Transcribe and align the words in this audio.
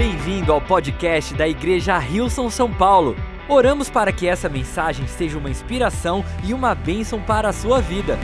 Bem-vindo 0.00 0.50
ao 0.50 0.62
podcast 0.62 1.34
da 1.34 1.46
Igreja 1.46 1.98
Rilson 1.98 2.48
São 2.48 2.72
Paulo. 2.72 3.14
Oramos 3.46 3.90
para 3.90 4.10
que 4.10 4.26
essa 4.26 4.48
mensagem 4.48 5.06
seja 5.06 5.36
uma 5.36 5.50
inspiração 5.50 6.24
e 6.42 6.54
uma 6.54 6.74
bênção 6.74 7.20
para 7.20 7.50
a 7.50 7.52
sua 7.52 7.82
vida. 7.82 8.18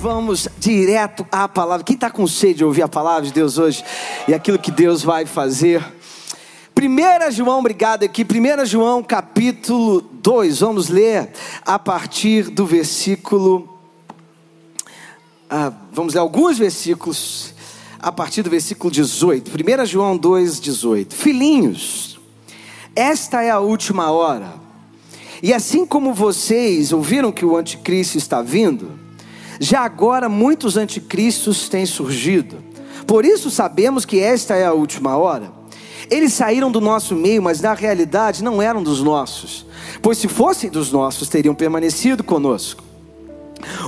Vamos 0.00 0.48
direto 0.58 1.26
à 1.30 1.46
palavra. 1.46 1.84
Quem 1.84 1.94
está 1.94 2.10
com 2.10 2.26
sede 2.26 2.54
de 2.54 2.64
ouvir 2.64 2.80
a 2.80 2.88
palavra 2.88 3.24
de 3.24 3.34
Deus 3.34 3.58
hoje 3.58 3.84
e 4.26 4.32
aquilo 4.32 4.58
que 4.58 4.70
Deus 4.70 5.02
vai 5.02 5.26
fazer? 5.26 5.84
1 6.74 7.30
João, 7.30 7.58
obrigado 7.58 8.02
aqui. 8.02 8.24
1 8.24 8.64
João 8.64 9.02
capítulo 9.02 10.00
2. 10.00 10.60
Vamos 10.60 10.88
ler 10.88 11.32
a 11.66 11.78
partir 11.78 12.44
do 12.44 12.64
versículo. 12.64 13.78
Ah, 15.50 15.70
vamos 15.92 16.14
ler 16.14 16.20
alguns 16.20 16.56
versículos 16.56 17.49
a 18.02 18.10
partir 18.10 18.42
do 18.42 18.50
versículo 18.50 18.90
18. 18.90 19.50
1 19.50 19.86
João 19.86 20.16
2, 20.16 20.60
18. 20.60 21.14
Filhinhos, 21.14 22.18
esta 22.96 23.42
é 23.42 23.50
a 23.50 23.60
última 23.60 24.10
hora. 24.10 24.54
E 25.42 25.52
assim 25.52 25.86
como 25.86 26.12
vocês 26.12 26.92
ouviram 26.92 27.32
que 27.32 27.44
o 27.44 27.56
anticristo 27.56 28.18
está 28.18 28.42
vindo, 28.42 28.90
já 29.58 29.80
agora 29.80 30.28
muitos 30.28 30.76
anticristos 30.76 31.68
têm 31.68 31.86
surgido. 31.86 32.62
Por 33.06 33.24
isso 33.24 33.50
sabemos 33.50 34.04
que 34.04 34.20
esta 34.20 34.54
é 34.54 34.66
a 34.66 34.72
última 34.72 35.16
hora. 35.16 35.52
Eles 36.10 36.32
saíram 36.32 36.70
do 36.70 36.80
nosso 36.80 37.14
meio, 37.14 37.42
mas 37.42 37.60
na 37.60 37.72
realidade 37.72 38.42
não 38.42 38.60
eram 38.60 38.82
dos 38.82 39.02
nossos, 39.02 39.64
pois 40.02 40.18
se 40.18 40.26
fossem 40.26 40.68
dos 40.68 40.90
nossos, 40.90 41.28
teriam 41.28 41.54
permanecido 41.54 42.24
conosco. 42.24 42.89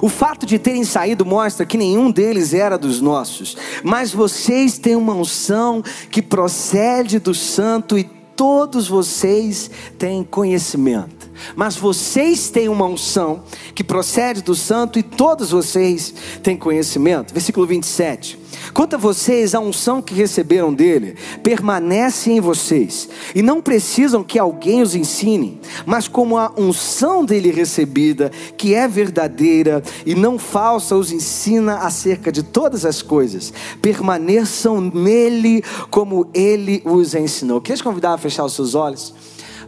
O 0.00 0.08
fato 0.08 0.46
de 0.46 0.58
terem 0.58 0.84
saído 0.84 1.24
mostra 1.24 1.66
que 1.66 1.78
nenhum 1.78 2.10
deles 2.10 2.54
era 2.54 2.76
dos 2.78 3.00
nossos, 3.00 3.56
mas 3.82 4.12
vocês 4.12 4.78
têm 4.78 4.96
uma 4.96 5.14
unção 5.14 5.82
que 6.10 6.22
procede 6.22 7.18
do 7.18 7.34
Santo 7.34 7.98
e 7.98 8.04
todos 8.36 8.88
vocês 8.88 9.70
têm 9.98 10.24
conhecimento. 10.24 11.21
Mas 11.54 11.76
vocês 11.76 12.50
têm 12.50 12.68
uma 12.68 12.86
unção 12.86 13.42
que 13.74 13.84
procede 13.84 14.42
do 14.42 14.54
Santo 14.54 14.98
e 14.98 15.02
todos 15.02 15.50
vocês 15.50 16.14
têm 16.42 16.56
conhecimento. 16.56 17.32
Versículo 17.32 17.66
27. 17.66 18.42
Quanto 18.72 18.94
a 18.94 18.98
vocês, 18.98 19.54
a 19.54 19.60
unção 19.60 20.00
que 20.00 20.14
receberam 20.14 20.72
dele 20.72 21.16
permanece 21.42 22.30
em 22.30 22.40
vocês, 22.40 23.08
e 23.34 23.42
não 23.42 23.60
precisam 23.60 24.22
que 24.22 24.38
alguém 24.38 24.82
os 24.82 24.94
ensine, 24.94 25.60
mas 25.84 26.08
como 26.08 26.38
a 26.38 26.52
unção 26.56 27.24
dele 27.24 27.50
recebida, 27.50 28.30
que 28.56 28.74
é 28.74 28.86
verdadeira 28.86 29.82
e 30.06 30.14
não 30.14 30.38
falsa, 30.38 30.96
os 30.96 31.12
ensina 31.12 31.78
acerca 31.78 32.30
de 32.30 32.42
todas 32.42 32.84
as 32.84 33.02
coisas, 33.02 33.52
permaneçam 33.80 34.80
nele 34.80 35.62
como 35.90 36.26
ele 36.32 36.82
os 36.84 37.14
ensinou. 37.14 37.60
Quer 37.60 37.76
te 37.76 37.82
convidar 37.82 38.14
a 38.14 38.18
fechar 38.18 38.44
os 38.44 38.54
seus 38.54 38.74
olhos? 38.74 39.14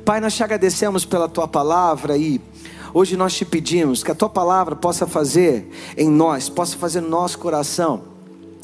Pai, 0.04 0.20
nós 0.20 0.34
te 0.34 0.44
agradecemos 0.44 1.06
pela 1.06 1.26
tua 1.26 1.48
palavra 1.48 2.14
e 2.14 2.38
hoje 2.92 3.16
nós 3.16 3.34
te 3.34 3.42
pedimos 3.42 4.02
que 4.02 4.10
a 4.10 4.14
tua 4.14 4.28
palavra 4.28 4.76
possa 4.76 5.06
fazer 5.06 5.66
em 5.96 6.10
nós, 6.10 6.50
possa 6.50 6.76
fazer 6.76 7.00
no 7.00 7.08
nosso 7.08 7.38
coração 7.38 8.02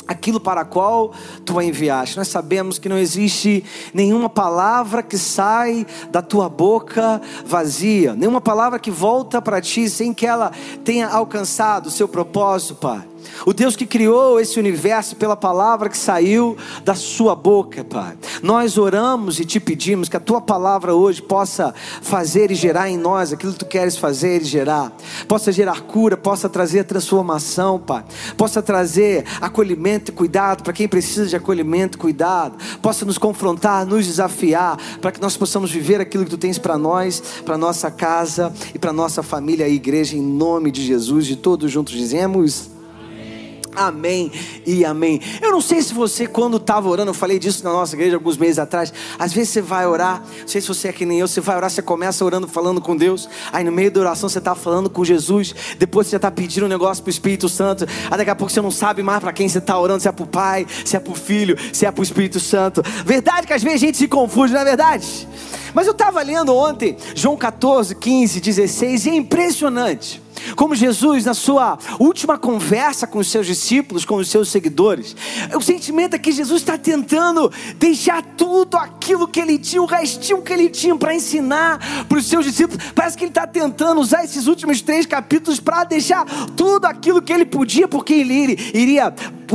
aquilo 0.06 0.38
para 0.38 0.66
qual 0.66 1.14
tu 1.46 1.58
a 1.58 1.64
enviaste. 1.64 2.18
Nós 2.18 2.28
sabemos 2.28 2.78
que 2.78 2.90
não 2.90 2.98
existe 2.98 3.64
nenhuma 3.94 4.28
palavra 4.28 5.02
que 5.02 5.16
sai 5.16 5.86
da 6.10 6.20
tua 6.20 6.46
boca 6.46 7.22
vazia, 7.46 8.14
nenhuma 8.14 8.40
palavra 8.40 8.78
que 8.78 8.90
volta 8.90 9.40
para 9.40 9.62
ti 9.62 9.88
sem 9.88 10.12
que 10.12 10.26
ela 10.26 10.52
tenha 10.84 11.08
alcançado 11.08 11.86
o 11.86 11.90
seu 11.90 12.06
propósito, 12.06 12.74
Pai. 12.74 13.09
O 13.46 13.52
Deus 13.52 13.76
que 13.76 13.86
criou 13.86 14.38
esse 14.38 14.58
universo 14.58 15.16
pela 15.16 15.36
palavra 15.36 15.88
que 15.88 15.96
saiu 15.96 16.56
da 16.84 16.94
sua 16.94 17.34
boca, 17.34 17.84
Pai. 17.84 18.16
Nós 18.42 18.76
oramos 18.76 19.40
e 19.40 19.44
te 19.44 19.58
pedimos 19.58 20.08
que 20.08 20.16
a 20.16 20.20
tua 20.20 20.40
palavra 20.40 20.94
hoje 20.94 21.22
possa 21.22 21.74
fazer 22.02 22.50
e 22.50 22.54
gerar 22.54 22.88
em 22.90 22.96
nós 22.96 23.32
aquilo 23.32 23.52
que 23.52 23.58
tu 23.58 23.66
queres 23.66 23.96
fazer 23.96 24.42
e 24.42 24.44
gerar. 24.44 24.92
Possa 25.26 25.50
gerar 25.50 25.82
cura, 25.82 26.16
possa 26.16 26.48
trazer 26.48 26.84
transformação, 26.84 27.78
Pai. 27.78 28.04
Possa 28.36 28.62
trazer 28.62 29.24
acolhimento 29.40 30.10
e 30.10 30.14
cuidado 30.14 30.62
para 30.62 30.72
quem 30.72 30.88
precisa 30.88 31.26
de 31.26 31.36
acolhimento 31.36 31.96
e 31.96 32.00
cuidado. 32.00 32.56
Possa 32.82 33.04
nos 33.04 33.18
confrontar, 33.18 33.86
nos 33.86 34.06
desafiar, 34.06 34.76
para 35.00 35.12
que 35.12 35.20
nós 35.20 35.36
possamos 35.36 35.70
viver 35.70 36.00
aquilo 36.00 36.24
que 36.24 36.30
tu 36.30 36.38
tens 36.38 36.58
para 36.58 36.76
nós, 36.76 37.22
para 37.44 37.56
nossa 37.56 37.90
casa 37.90 38.52
e 38.74 38.78
para 38.78 38.92
nossa 38.92 39.22
família 39.22 39.68
e 39.68 39.74
igreja 39.74 40.16
em 40.16 40.22
nome 40.22 40.70
de 40.70 40.84
Jesus. 40.84 41.28
E 41.30 41.36
todos 41.36 41.70
juntos 41.70 41.94
dizemos: 41.94 42.79
Amém 43.74 44.32
e 44.66 44.84
amém. 44.84 45.20
Eu 45.40 45.52
não 45.52 45.60
sei 45.60 45.80
se 45.80 45.94
você, 45.94 46.26
quando 46.26 46.56
estava 46.56 46.88
orando, 46.88 47.10
eu 47.10 47.14
falei 47.14 47.38
disso 47.38 47.62
na 47.62 47.70
nossa 47.70 47.94
igreja 47.94 48.16
alguns 48.16 48.36
meses 48.36 48.58
atrás. 48.58 48.92
Às 49.18 49.32
vezes 49.32 49.50
você 49.50 49.62
vai 49.62 49.86
orar, 49.86 50.22
não 50.40 50.48
sei 50.48 50.60
se 50.60 50.68
você 50.68 50.88
é 50.88 50.92
que 50.92 51.06
nem 51.06 51.20
eu, 51.20 51.28
você 51.28 51.40
vai 51.40 51.56
orar, 51.56 51.70
você 51.70 51.80
começa 51.80 52.24
orando, 52.24 52.48
falando 52.48 52.80
com 52.80 52.96
Deus. 52.96 53.28
Aí 53.52 53.62
no 53.64 53.72
meio 53.72 53.90
da 53.90 54.00
oração 54.00 54.28
você 54.28 54.38
está 54.38 54.54
falando 54.54 54.90
com 54.90 55.04
Jesus. 55.04 55.54
Depois 55.78 56.08
você 56.08 56.16
está 56.16 56.30
pedindo 56.30 56.66
um 56.66 56.68
negócio 56.68 57.02
para 57.02 57.08
o 57.08 57.12
Espírito 57.12 57.48
Santo. 57.48 57.86
Aí 58.10 58.18
daqui 58.18 58.30
a 58.30 58.34
pouco 58.34 58.52
você 58.52 58.60
não 58.60 58.70
sabe 58.70 59.02
mais 59.02 59.20
para 59.20 59.32
quem 59.32 59.48
você 59.48 59.58
está 59.58 59.78
orando: 59.78 60.00
se 60.00 60.08
é 60.08 60.12
para 60.12 60.24
o 60.24 60.26
Pai, 60.26 60.66
se 60.84 60.96
é 60.96 61.00
para 61.00 61.12
o 61.12 61.16
Filho, 61.16 61.56
se 61.72 61.86
é 61.86 61.90
para 61.90 62.00
o 62.00 62.04
Espírito 62.04 62.40
Santo. 62.40 62.82
Verdade 63.04 63.46
que 63.46 63.52
às 63.52 63.62
vezes 63.62 63.82
a 63.82 63.86
gente 63.86 63.98
se 63.98 64.08
confunde, 64.08 64.52
não 64.52 64.60
é 64.60 64.64
verdade? 64.64 65.28
Mas 65.72 65.86
eu 65.86 65.92
estava 65.92 66.20
lendo 66.22 66.54
ontem, 66.54 66.96
João 67.14 67.36
14, 67.36 67.94
15, 67.94 68.40
16, 68.40 69.06
e 69.06 69.10
é 69.10 69.14
impressionante. 69.14 70.20
Como 70.56 70.74
Jesus, 70.74 71.24
na 71.24 71.34
sua 71.34 71.78
última 71.98 72.38
conversa 72.38 73.06
com 73.06 73.18
os 73.18 73.28
seus 73.28 73.46
discípulos, 73.46 74.04
com 74.04 74.16
os 74.16 74.28
seus 74.28 74.48
seguidores, 74.48 75.16
o 75.54 75.60
sentimento 75.60 76.14
é 76.14 76.18
que 76.18 76.32
Jesus 76.32 76.62
está 76.62 76.76
tentando 76.76 77.50
deixar 77.76 78.22
tudo 78.36 78.76
aquilo 78.76 79.28
que 79.28 79.40
ele 79.40 79.58
tinha, 79.58 79.82
o 79.82 79.86
restinho 79.86 80.42
que 80.42 80.52
ele 80.52 80.68
tinha 80.68 80.94
para 80.96 81.14
ensinar 81.14 81.78
para 82.08 82.18
os 82.18 82.26
seus 82.26 82.44
discípulos. 82.44 82.82
Parece 82.94 83.16
que 83.16 83.24
ele 83.24 83.30
está 83.30 83.46
tentando 83.46 84.00
usar 84.00 84.24
esses 84.24 84.46
últimos 84.46 84.80
três 84.80 85.06
capítulos 85.06 85.60
para 85.60 85.84
deixar 85.84 86.24
tudo 86.56 86.86
aquilo 86.86 87.22
que 87.22 87.32
ele 87.32 87.44
podia, 87.44 87.86
porque 87.88 88.14
ele 88.14 88.58
iria 88.74 89.14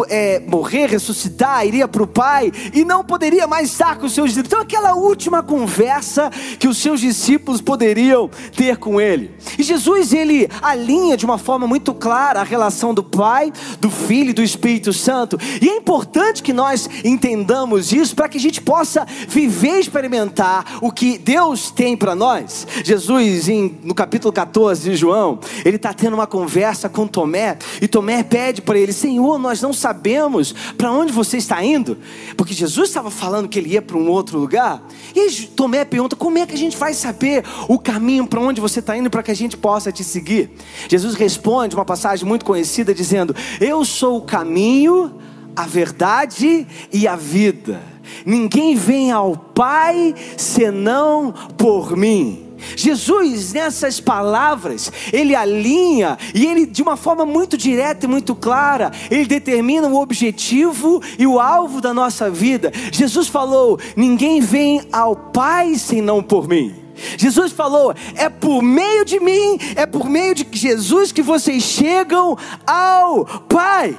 é, 0.10 0.40
morrer, 0.42 0.88
ressuscitar, 0.88 1.66
iria 1.66 1.88
para 1.88 2.04
o 2.04 2.08
Pai 2.08 2.52
e 2.74 2.84
não 2.84 3.04
poderia 3.04 3.48
mais 3.48 3.72
estar 3.72 3.98
com 3.98 4.06
os 4.06 4.14
seus 4.14 4.30
discípulos. 4.30 4.54
Então, 4.54 4.62
aquela 4.62 4.96
última 4.96 5.42
conversa 5.42 6.30
que 6.60 6.68
os 6.68 6.78
seus 6.78 7.00
discípulos 7.00 7.62
poderiam 7.62 8.30
ter 8.56 8.78
com 8.78 9.00
ele. 9.00 9.32
E 9.58 9.64
Jesus, 9.64 10.14
ele 10.14 10.50
alinha 10.76 11.18
de 11.18 11.26
uma 11.26 11.38
forma 11.38 11.66
muito 11.66 11.94
clara 11.94 12.42
a 12.42 12.44
relação 12.44 12.94
do 12.94 13.04
Pai, 13.04 13.52
do 13.80 13.90
Filho 13.90 14.30
e 14.30 14.34
do 14.34 14.44
Espírito 14.44 14.94
Santo. 14.94 15.38
E 15.62 15.68
é 15.68 15.76
importante 15.76 16.44
que 16.44 16.54
nós 16.54 16.88
entendamos 17.04 17.92
isso 17.92 18.16
para 18.16 18.30
que 18.30 18.38
a 18.38 18.42
gente 18.42 18.62
possa 18.62 19.06
viver 19.28 19.78
e 19.78 19.80
experimentar 19.80 20.78
o 20.82 20.92
que 20.92 21.18
Deus 21.18 21.72
tem 21.72 21.98
para 21.98 22.14
nós. 22.14 22.68
Jesus, 22.84 23.50
em, 23.50 23.78
no 23.84 23.96
capítulo 23.96 24.32
14 24.32 24.90
de 24.90 24.96
João, 24.96 25.40
ele 25.64 25.78
está 25.78 25.94
tendo 25.94 26.14
uma 26.14 26.28
conversa 26.28 26.88
com 26.90 27.08
Tomé, 27.08 27.58
e 27.82 27.88
Tomé 27.88 28.24
pede 28.24 28.62
para 28.62 28.78
ele: 28.78 28.94
Senhor, 28.94 29.40
nós 29.40 29.62
não 29.62 29.74
sabemos 29.74 30.54
para 30.78 30.92
onde 30.92 31.12
você 31.12 31.38
está 31.38 31.64
indo, 31.64 31.98
porque 32.38 32.54
Jesus 32.54 32.90
estava 32.90 33.10
falando 33.10 33.48
que 33.48 33.58
ele 33.58 33.70
ia 33.70 33.82
para 33.82 33.98
um 33.98 34.10
outro 34.10 34.38
lugar. 34.38 34.86
E 35.16 35.32
Tomé 35.48 35.86
pergunta: 35.86 36.16
Como 36.16 36.38
é 36.38 36.46
que 36.46 36.54
a 36.54 36.58
gente 36.58 36.78
vai 36.78 36.94
saber 36.94 37.44
o 37.68 37.80
caminho 37.80 38.28
para 38.28 38.40
onde 38.40 38.60
você 38.60 38.80
está 38.80 38.98
indo 38.98 39.10
para 39.10 39.24
que 39.24 39.32
a 39.32 39.36
gente 39.36 39.58
possa 39.58 39.92
te 39.92 40.04
seguir? 40.04 40.52
Jesus 40.90 41.16
responde 41.16 41.76
uma 41.76 41.86
passagem 41.86 42.26
muito 42.26 42.46
conhecida 42.46 42.94
dizendo: 42.94 43.36
Eu 43.60 43.84
sou 43.86 44.18
o 44.18 44.22
caminho, 44.22 45.16
a 45.56 45.66
verdade 45.66 46.68
e 46.92 47.08
a 47.08 47.16
vida. 47.16 47.82
Ninguém 48.26 48.76
vem 48.76 49.12
ao 49.12 49.36
Pai 49.36 50.14
senão 50.38 51.34
por 51.58 51.96
mim. 51.96 52.46
Jesus, 52.76 53.54
nessas 53.54 54.00
palavras, 54.00 54.92
ele 55.14 55.36
alinha 55.36 56.18
e 56.34 56.46
ele, 56.46 56.66
de 56.66 56.82
uma 56.82 56.98
forma 56.98 57.26
muito 57.26 57.58
direta 57.58 58.06
e 58.06 58.10
muito 58.10 58.34
clara, 58.34 58.92
ele 59.12 59.26
determina 59.26 59.88
o 59.88 60.02
objetivo 60.02 61.02
e 61.20 61.28
o 61.28 61.40
alvo 61.40 61.82
da 61.82 61.94
nossa 61.94 62.30
vida. 62.30 62.72
Jesus 62.92 63.28
falou: 63.28 63.80
Ninguém 63.96 64.42
vem 64.42 64.82
ao 64.92 65.16
Pai 65.16 65.76
senão 65.76 66.24
por 66.24 66.48
mim. 66.48 66.85
Jesus 67.18 67.52
falou: 67.52 67.94
é 68.16 68.30
por 68.30 68.62
meio 68.62 69.06
de 69.06 69.20
mim, 69.20 69.58
é 69.76 69.86
por 69.86 70.10
meio 70.10 70.36
de 70.36 70.48
Jesus 70.52 71.12
que 71.12 71.22
vocês 71.22 71.64
chegam 71.64 72.38
ao 72.66 73.26
Pai. 73.26 73.98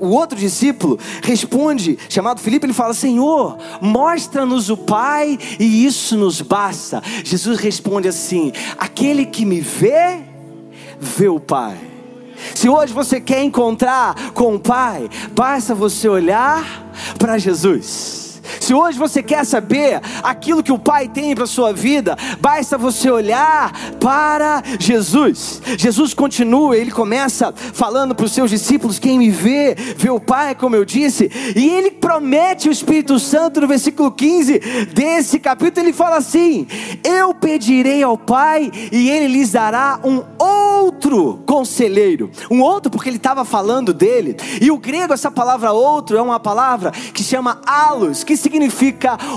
O 0.00 0.06
outro 0.08 0.38
discípulo 0.38 0.98
responde, 1.22 1.98
chamado 2.08 2.40
Filipe, 2.40 2.64
ele 2.64 2.72
fala: 2.72 2.94
Senhor, 2.94 3.58
mostra-nos 3.82 4.70
o 4.70 4.76
Pai 4.76 5.38
e 5.58 5.84
isso 5.84 6.16
nos 6.16 6.40
basta. 6.40 7.02
Jesus 7.22 7.58
responde 7.58 8.08
assim: 8.08 8.52
Aquele 8.78 9.26
que 9.26 9.44
me 9.44 9.60
vê, 9.60 10.22
vê 10.98 11.28
o 11.28 11.38
Pai. 11.38 11.76
Se 12.54 12.68
hoje 12.68 12.92
você 12.92 13.20
quer 13.20 13.42
encontrar 13.42 14.32
com 14.32 14.54
o 14.54 14.58
Pai, 14.58 15.10
basta 15.32 15.74
você 15.74 16.08
olhar 16.08 16.90
para 17.18 17.36
Jesus. 17.36 18.19
Se 18.70 18.74
hoje 18.74 18.96
você 18.96 19.20
quer 19.20 19.44
saber 19.44 20.00
aquilo 20.22 20.62
que 20.62 20.70
o 20.70 20.78
Pai 20.78 21.08
tem 21.08 21.34
para 21.34 21.44
sua 21.44 21.72
vida, 21.72 22.16
basta 22.38 22.78
você 22.78 23.10
olhar 23.10 23.72
para 23.98 24.62
Jesus. 24.78 25.60
Jesus 25.76 26.14
continua, 26.14 26.76
ele 26.76 26.92
começa 26.92 27.52
falando 27.52 28.14
para 28.14 28.26
os 28.26 28.30
seus 28.30 28.48
discípulos: 28.48 29.00
quem 29.00 29.18
me 29.18 29.28
vê, 29.28 29.74
vê 29.74 30.08
o 30.08 30.20
Pai, 30.20 30.54
como 30.54 30.76
eu 30.76 30.84
disse, 30.84 31.28
e 31.56 31.68
ele 31.68 31.90
promete 31.90 32.68
o 32.68 32.72
Espírito 32.72 33.18
Santo 33.18 33.60
no 33.60 33.66
versículo 33.66 34.12
15 34.12 34.60
desse 34.94 35.40
capítulo. 35.40 35.84
Ele 35.84 35.92
fala 35.92 36.18
assim: 36.18 36.64
Eu 37.02 37.34
pedirei 37.34 38.04
ao 38.04 38.16
Pai 38.16 38.70
e 38.92 39.10
ele 39.10 39.26
lhes 39.26 39.50
dará 39.50 39.98
um 40.04 40.22
outro 40.38 41.40
conselheiro. 41.44 42.30
Um 42.48 42.60
outro, 42.60 42.88
porque 42.88 43.08
ele 43.08 43.16
estava 43.16 43.44
falando 43.44 43.92
dele, 43.92 44.36
e 44.60 44.70
o 44.70 44.78
grego, 44.78 45.12
essa 45.12 45.28
palavra 45.28 45.72
outro, 45.72 46.16
é 46.16 46.22
uma 46.22 46.38
palavra 46.38 46.92
que 46.92 47.24
chama 47.24 47.60
alos, 47.66 48.22
que 48.22 48.36
significa 48.36 48.59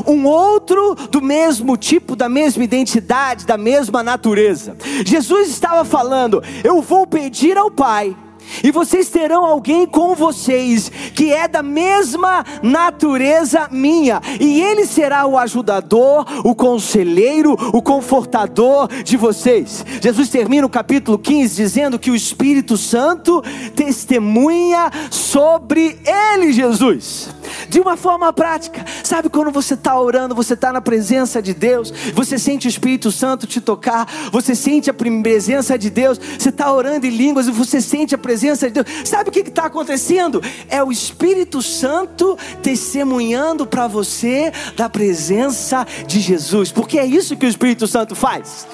um 0.06 0.26
outro 0.26 0.96
do 1.10 1.22
mesmo 1.22 1.78
tipo, 1.78 2.16
da 2.16 2.28
mesma 2.28 2.64
identidade, 2.64 3.46
da 3.46 3.58
mesma 3.58 4.04
natureza. 4.04 4.76
Jesus 5.06 5.50
estava 5.50 5.86
falando: 5.86 6.44
Eu 6.64 6.82
vou 6.82 7.08
pedir 7.08 7.58
ao 7.58 7.72
Pai 7.72 8.16
e 8.64 8.72
vocês 8.72 9.10
terão 9.10 9.46
alguém 9.46 9.86
com 9.86 10.16
vocês 10.16 10.92
que 11.14 11.32
é 11.32 11.48
da 11.48 11.64
mesma 11.64 12.46
natureza 12.62 13.68
minha, 13.72 14.22
e 14.40 14.62
ele 14.62 14.86
será 14.86 15.26
o 15.26 15.38
ajudador, 15.38 16.26
o 16.44 16.54
conselheiro, 16.54 17.54
o 17.74 17.82
confortador 17.82 18.88
de 19.04 19.18
vocês. 19.18 19.86
Jesus 20.02 20.30
termina 20.30 20.66
o 20.66 20.70
capítulo 20.70 21.18
15 21.18 21.56
dizendo 21.56 22.00
que 22.00 22.12
o 22.12 22.16
Espírito 22.16 22.78
Santo 22.78 23.42
testemunha 23.76 24.92
sobre 25.10 25.98
ele, 26.06 26.52
Jesus 26.52 27.34
de 27.70 27.80
uma 27.80 27.98
forma 27.98 28.32
prática. 28.32 28.86
Sabe 29.04 29.30
quando 29.30 29.52
você 29.52 29.74
está 29.74 30.00
orando, 30.00 30.36
você 30.36 30.54
está 30.54 30.72
na 30.72 30.82
presença 30.82 31.42
de 31.42 31.54
Deus, 31.54 31.94
você 32.14 32.38
sente 32.38 32.68
o 32.68 32.70
Espírito 32.70 33.12
Santo 33.12 33.48
te 33.48 33.62
tocar, 33.62 34.08
você 34.32 34.56
sente 34.56 34.90
a 34.90 34.94
presença 34.94 35.78
de 35.78 35.90
Deus, 35.90 36.18
você 36.18 36.50
está 36.50 36.72
orando 36.72 37.06
em 37.06 37.10
línguas 37.10 37.48
e 37.48 37.52
você 37.52 37.82
sente 37.82 38.16
a 38.16 38.18
presença 38.18 38.68
de 38.70 38.82
Deus. 38.82 38.88
Sabe 39.08 39.30
o 39.30 39.32
que 39.32 39.40
está 39.40 39.66
acontecendo? 39.66 40.42
É 40.68 40.84
o 40.84 40.92
Espírito 40.92 41.62
Santo 41.62 42.38
testemunhando 42.62 43.66
para 43.66 43.88
você 43.88 44.52
da 44.76 44.90
presença 44.90 45.86
de 46.08 46.20
Jesus, 46.20 46.72
porque 46.72 46.98
é 46.98 47.06
isso 47.06 47.36
que 47.36 47.46
o 47.46 47.50
Espírito 47.50 47.88
Santo 47.88 48.16
faz. 48.16 48.68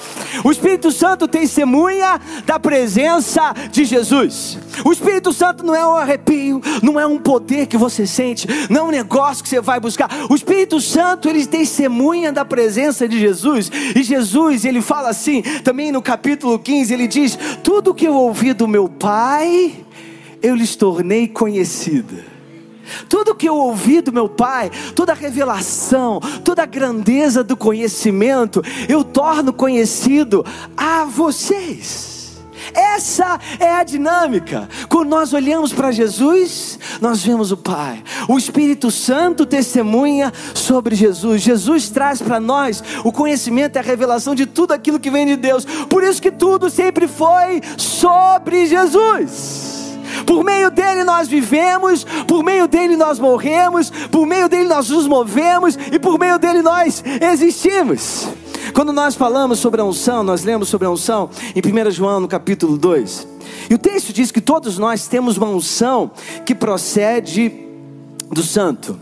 O 0.44 0.51
Espírito 0.51 0.92
Santo 0.92 1.27
testemunha 1.27 2.19
da 2.45 2.60
presença 2.60 3.54
de 3.72 3.86
Jesus. 3.86 4.57
O 4.86 4.92
Espírito 4.92 5.33
Santo 5.33 5.65
não 5.65 5.75
é 5.75 5.86
um 5.86 5.95
arrepio, 5.95 6.62
não 6.81 7.00
é 7.00 7.06
um 7.06 7.18
poder 7.18 7.68
que 7.68 7.77
você 7.77 8.06
sente, 8.06 8.48
não 8.70 8.82
é 8.82 8.84
um 8.84 8.92
negócio 8.92 9.44
que 9.44 9.50
você 9.50 9.62
vai 9.62 9.80
buscar. 9.80 10.10
O 10.30 10.36
Espírito 10.36 10.80
Santo, 10.80 11.30
ele 11.30 11.46
testemunha 11.46 12.32
da 12.32 12.44
presença 12.44 13.08
de 13.08 13.20
Jesus. 13.20 13.72
E 13.96 14.04
Jesus, 14.04 14.66
ele 14.66 14.82
fala 14.82 15.10
assim, 15.10 15.42
também 15.64 15.92
no 15.92 16.02
capítulo 16.02 16.58
15, 16.58 16.94
ele 16.94 17.08
diz: 17.08 17.38
Tudo 17.64 17.94
que 17.94 18.06
eu 18.06 18.14
ouvi 18.14 18.54
do 18.54 18.68
meu 18.68 18.88
Pai, 18.90 19.74
eu 20.42 20.56
lhes 20.56 20.76
tornei 20.76 21.28
conhecida. 21.28 22.40
Tudo 23.08 23.36
que 23.36 23.48
eu 23.48 23.56
ouvi 23.56 24.02
do 24.02 24.12
meu 24.12 24.28
Pai, 24.28 24.72
toda 24.96 25.12
a 25.12 25.16
revelação, 25.16 26.20
toda 26.44 26.64
a 26.64 26.66
grandeza 26.66 27.44
do 27.44 27.56
conhecimento, 27.56 28.64
eu 28.88 29.04
torno 29.04 29.54
conhecido 29.54 30.46
a 30.76 31.06
vocês. 31.06 32.10
Essa 32.74 33.40
é 33.60 33.76
a 33.76 33.84
dinâmica. 33.84 34.70
Quando 34.88 35.10
nós 35.10 35.34
olhamos 35.34 35.74
para 35.74 35.92
Jesus, 35.92 36.79
nós 37.01 37.24
vemos 37.24 37.51
o 37.51 37.57
Pai. 37.57 38.04
O 38.28 38.38
Espírito 38.38 38.92
Santo 38.92 39.46
testemunha 39.46 40.31
sobre 40.54 40.96
Jesus. 40.96 41.42
Jesus 41.42 41.90
traz 41.90 42.22
para 42.22 42.40
nós 42.40 42.84
o 43.04 43.12
conhecimento 43.12 43.75
e 43.75 43.80
a 43.80 43.84
revelação 43.84 44.36
de 44.36 44.46
tudo 44.46 44.74
aquilo 44.74 45.00
que 45.00 45.12
vem 45.12 45.25
de 45.25 45.36
Deus. 45.36 45.66
Por 45.90 46.04
isso 46.04 46.22
que 46.22 46.31
tudo 46.31 46.69
sempre 46.69 47.07
foi 47.07 47.62
sobre 47.78 48.66
Jesus. 48.66 49.80
Por 50.25 50.44
meio 50.44 50.72
dele 50.72 51.04
nós 51.04 51.28
vivemos, 51.28 52.06
por 52.28 52.44
meio 52.44 52.68
dele 52.68 52.96
nós 52.96 53.19
morremos, 53.19 53.90
por 54.12 54.25
meio 54.25 54.50
dele 54.50 54.68
nós 54.68 54.90
nos 54.90 55.07
movemos 55.07 55.78
e 55.92 56.00
por 56.00 56.19
meio 56.19 56.38
dele 56.40 56.62
nós 56.62 57.04
existimos. 57.22 58.28
Quando 58.74 58.94
nós 58.94 59.16
falamos 59.16 59.60
sobre 59.60 59.81
a 59.81 59.84
unção, 59.84 60.24
nós 60.24 60.44
lemos 60.44 60.69
sobre 60.69 60.88
a 60.88 60.92
unção 60.92 61.30
em 61.56 61.60
1 61.60 61.92
João 61.92 62.19
no 62.19 62.28
capítulo 62.28 62.78
2. 62.78 63.38
E 63.69 63.74
o 63.74 63.77
texto 63.77 64.12
diz 64.12 64.31
que 64.31 64.42
todos 64.42 64.77
nós 64.77 65.07
temos 65.07 65.38
uma 65.38 65.48
unção 65.48 66.12
que 66.45 66.56
procede 66.56 67.51
do 68.31 68.42
santo. 68.42 69.00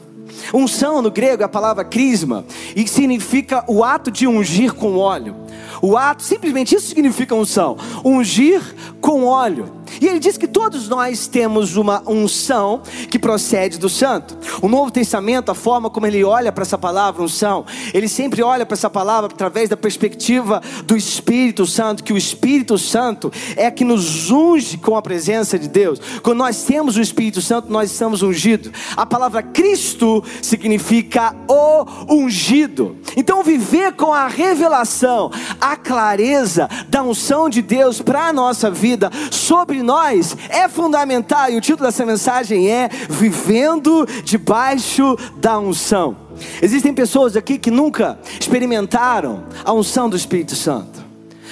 Unção 0.53 1.01
no 1.01 1.09
grego 1.09 1.41
é 1.41 1.45
a 1.45 1.49
palavra 1.49 1.83
crisma 1.83 2.45
e 2.75 2.87
significa 2.87 3.63
o 3.67 3.83
ato 3.83 4.11
de 4.11 4.27
ungir 4.27 4.73
com 4.73 4.97
óleo. 4.97 5.35
O 5.81 5.97
ato, 5.97 6.23
simplesmente 6.23 6.75
isso 6.75 6.87
significa 6.87 7.35
unção: 7.35 7.77
ungir 8.03 8.61
com 8.99 9.23
óleo. 9.23 9.76
E 10.01 10.07
ele 10.07 10.19
diz 10.19 10.37
que 10.37 10.47
todos 10.47 10.87
nós 10.87 11.27
temos 11.27 11.75
uma 11.75 12.03
unção 12.07 12.81
que 13.09 13.19
procede 13.19 13.77
do 13.77 13.89
santo. 13.89 14.37
O 14.61 14.67
Novo 14.67 14.91
Testamento, 14.91 15.51
a 15.51 15.55
forma 15.55 15.89
como 15.89 16.05
ele 16.05 16.23
olha 16.23 16.51
para 16.51 16.63
essa 16.63 16.77
palavra 16.77 17.23
unção, 17.23 17.65
ele 17.93 18.07
sempre 18.07 18.41
olha 18.41 18.65
para 18.65 18.75
essa 18.75 18.89
palavra 18.89 19.31
através 19.33 19.69
da 19.69 19.77
perspectiva 19.77 20.61
do 20.85 20.95
Espírito 20.95 21.65
Santo, 21.65 22.03
que 22.03 22.13
o 22.13 22.17
Espírito 22.17 22.77
Santo 22.77 23.31
é 23.55 23.69
que 23.71 23.83
nos 23.83 24.29
unge 24.31 24.77
com 24.77 24.95
a 24.95 25.01
presença 25.01 25.57
de 25.57 25.67
Deus. 25.67 25.99
Quando 26.21 26.39
nós 26.39 26.63
temos 26.63 26.97
o 26.97 27.01
Espírito 27.01 27.41
Santo, 27.41 27.71
nós 27.71 27.91
estamos 27.91 28.21
ungidos. 28.21 28.71
A 28.95 29.05
palavra 29.05 29.41
Cristo 29.41 30.23
significa 30.41 31.35
o 31.47 31.85
ungido. 32.13 32.97
Então, 33.15 33.43
viver 33.43 33.93
com 33.93 34.13
a 34.13 34.27
revelação, 34.27 35.31
a 35.59 35.75
clareza 35.75 36.69
da 36.87 37.03
unção 37.03 37.49
de 37.49 37.61
Deus 37.61 38.01
para 38.01 38.27
a 38.27 38.33
nossa 38.33 38.69
vida 38.69 39.11
sobre 39.31 39.81
nós 39.87 40.35
é 40.49 40.67
fundamental. 40.67 41.49
E 41.49 41.57
o 41.57 41.61
título 41.61 41.87
dessa 41.87 42.05
mensagem 42.05 42.69
é 42.69 42.89
Vivendo 43.09 44.05
debaixo 44.23 45.17
da 45.37 45.57
unção. 45.57 46.17
Existem 46.61 46.93
pessoas 46.93 47.37
aqui 47.37 47.57
que 47.57 47.71
nunca 47.71 48.19
experimentaram 48.39 49.45
a 49.63 49.71
unção 49.71 50.09
do 50.09 50.17
Espírito 50.17 50.55
Santo. 50.55 50.96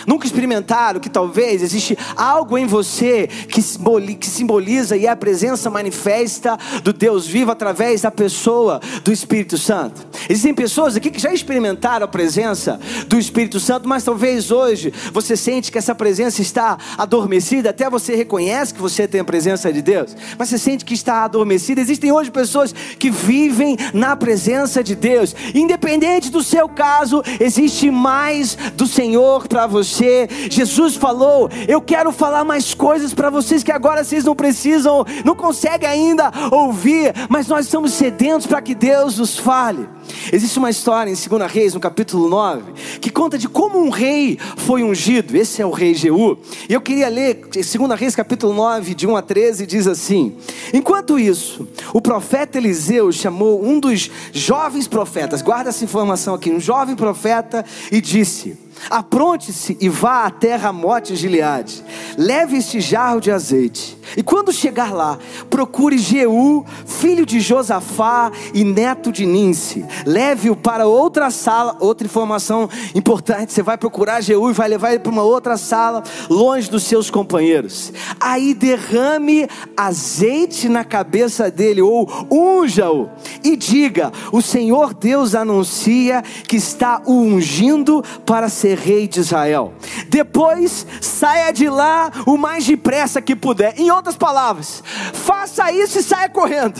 Nunca 0.06 0.26
experimentaram 0.28 1.00
que 1.00 1.10
talvez 1.10 1.64
existe 1.64 1.98
algo 2.16 2.58
em 2.58 2.66
você 2.66 3.28
que 3.28 3.62
simboliza 3.62 4.96
e 4.96 5.06
é 5.06 5.10
a 5.10 5.16
presença 5.16 5.70
manifesta 5.70 6.58
do 6.84 6.94
Deus 6.94 7.26
vivo 7.26 7.52
através 7.52 8.02
da 8.02 8.12
pessoa 8.12 8.80
do 9.04 9.12
Espírito 9.12 9.58
Santo. 9.58 10.06
Existem 10.30 10.54
pessoas 10.54 10.96
aqui 10.96 11.10
que 11.10 11.20
já 11.20 11.34
experimentaram 11.34 12.06
a 12.06 12.08
presença 12.08 12.80
do 13.08 13.18
Espírito 13.18 13.60
Santo, 13.60 13.88
mas 13.88 14.04
talvez 14.04 14.52
hoje 14.52 14.94
você 15.12 15.36
sente 15.36 15.72
que 15.72 15.78
essa 15.78 15.96
presença 15.96 16.42
está 16.42 16.78
adormecida, 16.98 17.70
até 17.70 17.90
você 17.90 18.16
reconhece 18.16 18.74
que 18.74 18.82
você 18.82 19.08
tem 19.08 19.22
a 19.22 19.26
presença 19.26 19.72
de 19.72 19.82
Deus, 19.82 20.16
mas 20.38 20.50
você 20.50 20.58
sente 20.58 20.86
que 20.86 20.94
está 20.94 21.24
adormecida. 21.24 21.82
Existem 21.82 22.12
hoje 22.12 22.32
pessoas 22.32 22.74
que 22.74 23.10
vivem 23.10 23.78
na 23.94 24.16
presença 24.16 24.84
de 24.84 24.96
Deus, 24.96 25.36
independente 25.54 26.30
do 26.30 26.44
seu 26.44 26.68
caso, 26.68 27.24
existe 27.40 27.90
mais 27.90 28.58
do 28.76 28.86
Senhor 28.86 29.48
para 29.48 29.66
você 29.68 29.95
você. 29.96 30.28
Jesus 30.50 30.96
falou: 30.96 31.50
Eu 31.68 31.82
quero 31.82 32.12
falar 32.12 32.44
mais 32.44 32.74
coisas 32.74 33.14
para 33.14 33.30
vocês 33.30 33.64
que 33.64 33.72
agora 33.72 34.04
vocês 34.04 34.24
não 34.24 34.36
precisam, 34.36 35.06
não 35.24 35.36
conseguem 35.36 35.88
ainda 35.88 36.32
ouvir, 36.52 37.14
mas 37.30 37.48
nós 37.48 37.66
estamos 37.66 37.94
sedentos 37.94 38.46
para 38.46 38.62
que 38.62 38.76
Deus 38.76 39.18
nos 39.18 39.38
fale. 39.38 39.88
Existe 40.32 40.60
uma 40.60 40.70
história 40.70 41.10
em 41.10 41.16
2 41.16 41.52
Reis, 41.52 41.74
no 41.74 41.80
capítulo 41.80 42.30
9, 42.30 43.00
que 43.00 43.10
conta 43.10 43.38
de 43.38 43.48
como 43.48 43.80
um 43.80 43.90
rei 43.90 44.38
foi 44.58 44.84
ungido. 44.84 45.36
Esse 45.36 45.62
é 45.62 45.66
o 45.66 45.72
rei 45.72 45.96
Jeú. 45.96 46.38
E 46.70 46.74
eu 46.74 46.82
queria 46.82 47.10
ler 47.10 47.48
2 47.52 48.00
Reis, 48.00 48.16
capítulo 48.16 48.54
9, 48.54 48.94
de 48.94 49.08
1 49.08 49.16
a 49.16 49.22
13, 49.22 49.66
diz 49.66 49.88
assim: 49.88 50.36
Enquanto 50.74 51.18
isso, 51.18 51.68
o 51.94 52.02
profeta 52.02 52.58
Eliseu 52.58 53.12
chamou 53.12 53.64
um 53.64 53.80
dos 53.80 54.12
jovens 54.32 54.88
profetas, 54.88 55.42
guarda 55.42 55.70
essa 55.70 55.84
informação 55.84 56.36
aqui, 56.36 56.52
um 56.52 56.60
jovem 56.60 56.96
profeta, 56.96 57.66
e 57.92 58.02
disse: 58.02 58.65
Apronte-se 58.90 59.78
e 59.82 59.90
vá 59.90 60.26
à 60.26 60.30
terra 60.30 60.72
Mote 60.72 61.16
Gileade. 61.16 61.84
Leve 62.18 62.58
este 62.58 62.80
jarro 62.80 63.20
de 63.20 63.32
azeite. 63.32 63.98
E 64.16 64.22
quando 64.22 64.54
chegar 64.54 64.94
lá, 64.94 65.18
procure 65.50 65.98
Jeú, 65.98 66.64
filho 66.86 67.26
de 67.26 67.40
Josafá 67.40 68.32
e 68.54 68.64
neto 68.64 69.12
de 69.12 69.26
Ninse. 69.26 69.84
Leve-o 70.06 70.56
para 70.56 70.88
outra 70.88 71.32
sala. 71.32 71.76
Outra 71.80 72.06
informação 72.06 72.70
importante: 72.94 73.52
você 73.52 73.64
vai 73.64 73.78
procurar 73.78 74.22
Jeú 74.22 74.50
e 74.50 74.54
vai 74.54 74.68
levar 74.68 74.92
ele 74.92 75.00
para 75.00 75.12
uma 75.12 75.24
outra 75.24 75.58
sala, 75.58 76.04
longe 76.30 76.70
dos 76.70 76.84
seus 76.84 77.10
companheiros. 77.10 77.92
Aí 78.20 78.54
derrame 78.54 79.48
azeite 79.76 80.70
na 80.70 80.84
cabeça 80.84 81.50
dele, 81.50 81.82
ou 81.82 82.08
unja-o, 82.32 83.10
e 83.44 83.56
diga: 83.56 84.12
O 84.32 84.42
Senhor 84.42 84.94
Deus 84.94 85.34
anuncia 85.34 86.24
que 86.48 86.56
está 86.56 87.02
o 87.06 87.14
ungindo 87.14 88.04
para 88.26 88.48
ser 88.50 88.65
ser 88.66 88.78
rei 88.80 89.08
de 89.08 89.20
Israel. 89.20 89.74
Depois, 90.10 90.88
saia 91.00 91.52
de 91.52 91.70
lá 91.70 92.12
o 92.26 92.36
mais 92.36 92.66
depressa 92.66 93.22
que 93.22 93.36
puder. 93.36 93.80
Em 93.80 93.92
outras 93.92 94.16
palavras, 94.16 94.84
faça 95.14 95.72
isso 95.72 96.00
e 96.00 96.04
saia 96.04 96.28
correndo. 96.28 96.80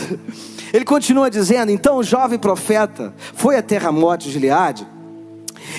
Ele 0.72 0.84
continua 0.84 1.30
dizendo: 1.30 1.70
Então 1.70 1.98
o 1.98 2.02
jovem 2.02 2.40
profeta 2.40 3.14
foi 3.34 3.56
até 3.56 3.76
Ramote 3.76 4.26
de 4.26 4.32
Gileade 4.32 4.95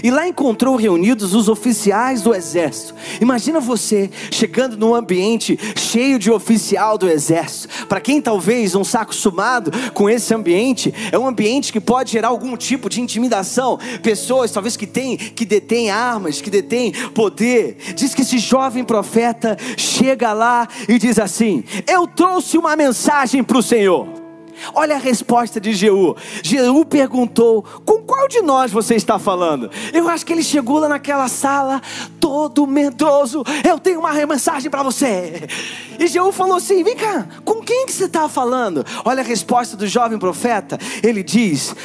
e 0.03 0.11
lá 0.11 0.27
encontrou 0.27 0.75
reunidos 0.75 1.33
os 1.33 1.49
oficiais 1.49 2.21
do 2.21 2.33
exército. 2.33 2.95
Imagina 3.21 3.59
você 3.59 4.09
chegando 4.31 4.77
num 4.77 4.93
ambiente 4.93 5.57
cheio 5.75 6.19
de 6.19 6.31
oficial 6.31 6.97
do 6.97 7.09
exército. 7.09 7.87
Para 7.87 8.01
quem 8.01 8.21
talvez 8.21 8.73
não 8.73 8.81
está 8.81 9.01
acostumado 9.01 9.71
com 9.93 10.09
esse 10.09 10.33
ambiente, 10.33 10.93
é 11.11 11.17
um 11.17 11.27
ambiente 11.27 11.71
que 11.71 11.79
pode 11.79 12.11
gerar 12.11 12.29
algum 12.29 12.55
tipo 12.55 12.89
de 12.89 13.01
intimidação. 13.01 13.79
Pessoas 14.01 14.51
talvez 14.51 14.75
que 14.75 14.87
têm, 14.87 15.17
que 15.17 15.45
detêm 15.45 15.89
armas, 15.89 16.41
que 16.41 16.49
detêm 16.49 16.91
poder. 17.13 17.77
Diz 17.95 18.13
que 18.13 18.21
esse 18.21 18.37
jovem 18.37 18.83
profeta 18.83 19.57
chega 19.77 20.33
lá 20.33 20.67
e 20.87 20.97
diz 20.97 21.19
assim: 21.19 21.63
Eu 21.85 22.07
trouxe 22.07 22.57
uma 22.57 22.75
mensagem 22.75 23.43
para 23.43 23.57
o 23.57 23.63
Senhor. 23.63 24.26
Olha 24.73 24.95
a 24.95 24.99
resposta 24.99 25.59
de 25.59 25.73
Jeú. 25.73 26.15
Jeú 26.43 26.85
perguntou: 26.85 27.63
Com 27.85 28.01
qual 28.01 28.27
de 28.27 28.41
nós 28.41 28.71
você 28.71 28.95
está 28.95 29.19
falando? 29.19 29.69
Eu 29.93 30.09
acho 30.09 30.25
que 30.25 30.33
ele 30.33 30.43
chegou 30.43 30.79
lá 30.79 30.89
naquela 30.89 31.27
sala, 31.27 31.81
todo 32.19 32.67
medroso. 32.67 33.43
Eu 33.67 33.79
tenho 33.79 33.99
uma 33.99 34.13
mensagem 34.25 34.69
para 34.69 34.83
você. 34.83 35.47
E 35.99 36.07
Jeú 36.07 36.31
falou 36.31 36.57
assim: 36.57 36.83
Vem 36.83 36.95
cá, 36.95 37.27
com 37.43 37.61
quem 37.61 37.85
que 37.85 37.93
você 37.93 38.05
está 38.05 38.27
falando? 38.27 38.85
Olha 39.05 39.21
a 39.21 39.25
resposta 39.25 39.75
do 39.75 39.87
jovem 39.87 40.17
profeta. 40.17 40.77
Ele 41.03 41.23
diz: 41.23 41.75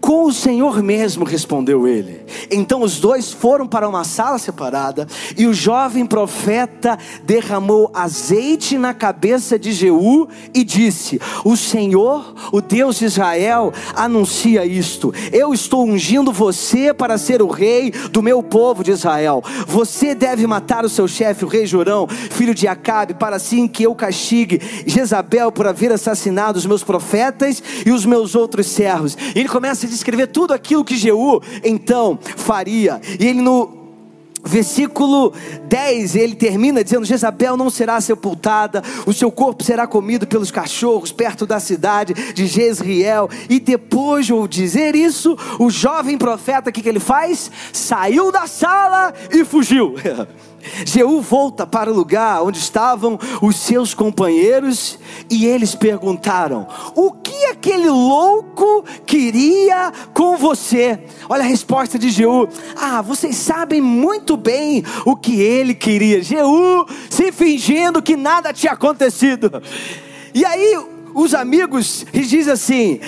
com 0.00 0.24
o 0.24 0.32
Senhor 0.32 0.82
mesmo, 0.82 1.24
respondeu 1.24 1.86
ele. 1.86 2.24
Então 2.50 2.82
os 2.82 3.00
dois 3.00 3.32
foram 3.32 3.66
para 3.66 3.88
uma 3.88 4.04
sala 4.04 4.38
separada, 4.38 5.06
e 5.36 5.46
o 5.46 5.54
jovem 5.54 6.06
profeta 6.06 6.98
derramou 7.24 7.90
azeite 7.92 8.78
na 8.78 8.94
cabeça 8.94 9.58
de 9.58 9.72
Jeú 9.72 10.28
e 10.54 10.64
disse: 10.64 11.20
O 11.44 11.56
Senhor, 11.56 12.34
o 12.52 12.60
Deus 12.60 12.98
de 12.98 13.04
Israel, 13.04 13.72
anuncia 13.94 14.64
isto: 14.64 15.12
Eu 15.32 15.52
estou 15.52 15.84
ungindo 15.84 16.32
você 16.32 16.94
para 16.94 17.18
ser 17.18 17.42
o 17.42 17.48
rei 17.48 17.90
do 18.10 18.22
meu 18.22 18.42
povo 18.42 18.84
de 18.84 18.92
Israel. 18.92 19.42
Você 19.66 20.14
deve 20.14 20.46
matar 20.46 20.84
o 20.84 20.88
seu 20.88 21.08
chefe, 21.08 21.44
o 21.44 21.48
rei 21.48 21.66
Jorão, 21.66 22.06
filho 22.08 22.54
de 22.54 22.66
Acabe, 22.66 23.14
para 23.14 23.36
assim 23.36 23.66
que 23.66 23.82
eu 23.82 23.94
castigue 23.94 24.60
Jezabel 24.86 25.50
por 25.50 25.66
haver 25.66 25.92
assassinado 25.92 26.58
os 26.58 26.66
meus 26.66 26.84
profetas 26.84 27.62
e 27.84 27.90
os 27.90 28.04
meus 28.04 28.34
outros 28.34 28.66
servos. 28.66 29.16
E 29.34 29.40
ele 29.40 29.48
começa 29.48 29.86
a 29.86 29.87
descrever 29.88 30.28
tudo 30.28 30.52
aquilo 30.52 30.84
que 30.84 30.96
Jeú 30.96 31.40
então 31.64 32.18
faria. 32.22 33.00
E 33.18 33.26
ele 33.26 33.40
no 33.40 33.78
versículo 34.44 35.32
10, 35.68 36.16
ele 36.16 36.34
termina 36.34 36.82
dizendo: 36.82 37.04
Jezabel 37.04 37.56
não 37.56 37.70
será 37.70 38.00
sepultada, 38.00 38.82
o 39.06 39.12
seu 39.12 39.30
corpo 39.30 39.62
será 39.62 39.86
comido 39.86 40.26
pelos 40.26 40.50
cachorros 40.50 41.12
perto 41.12 41.46
da 41.46 41.60
cidade 41.60 42.14
de 42.32 42.46
Jezreel. 42.46 43.28
E 43.48 43.60
depois 43.60 44.26
de 44.26 44.48
dizer 44.48 44.94
isso, 44.94 45.36
o 45.58 45.70
jovem 45.70 46.16
profeta, 46.16 46.70
o 46.70 46.72
que, 46.72 46.82
que 46.82 46.88
ele 46.88 47.00
faz? 47.00 47.50
Saiu 47.72 48.32
da 48.32 48.46
sala 48.46 49.12
e 49.30 49.44
fugiu. 49.44 49.94
Jeú 50.84 51.20
volta 51.20 51.66
para 51.66 51.90
o 51.90 51.94
lugar 51.94 52.42
onde 52.42 52.58
estavam 52.58 53.18
os 53.40 53.56
seus 53.56 53.94
companheiros 53.94 54.98
e 55.30 55.46
eles 55.46 55.74
perguntaram: 55.74 56.66
O 56.94 57.12
que 57.12 57.46
aquele 57.46 57.88
louco 57.88 58.84
queria 59.06 59.92
com 60.12 60.36
você? 60.36 60.98
Olha 61.28 61.42
a 61.42 61.46
resposta 61.46 61.98
de 61.98 62.10
Jeú: 62.10 62.48
Ah, 62.76 63.02
vocês 63.02 63.36
sabem 63.36 63.80
muito 63.80 64.36
bem 64.36 64.84
o 65.04 65.16
que 65.16 65.40
ele 65.40 65.74
queria. 65.74 66.22
Jeú 66.22 66.86
se 67.08 67.32
fingindo 67.32 68.02
que 68.02 68.16
nada 68.16 68.52
tinha 68.52 68.72
acontecido. 68.72 69.62
E 70.34 70.44
aí 70.44 70.78
os 71.14 71.34
amigos 71.34 72.06
dizem 72.12 72.52
assim: 72.52 73.00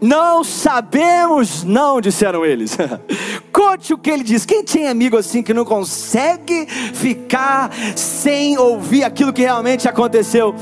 não 0.00 0.44
sabemos, 0.44 1.64
não, 1.64 2.00
disseram 2.00 2.44
eles. 2.44 2.76
Conte 3.52 3.92
o 3.92 3.98
que 3.98 4.10
ele 4.10 4.22
diz. 4.22 4.44
Quem 4.44 4.62
tem 4.62 4.88
amigo 4.88 5.16
assim 5.16 5.42
que 5.42 5.52
não 5.52 5.64
consegue 5.64 6.66
ficar 6.66 7.70
sem 7.96 8.56
ouvir 8.58 9.04
aquilo 9.04 9.32
que 9.32 9.42
realmente 9.42 9.88
aconteceu? 9.88 10.54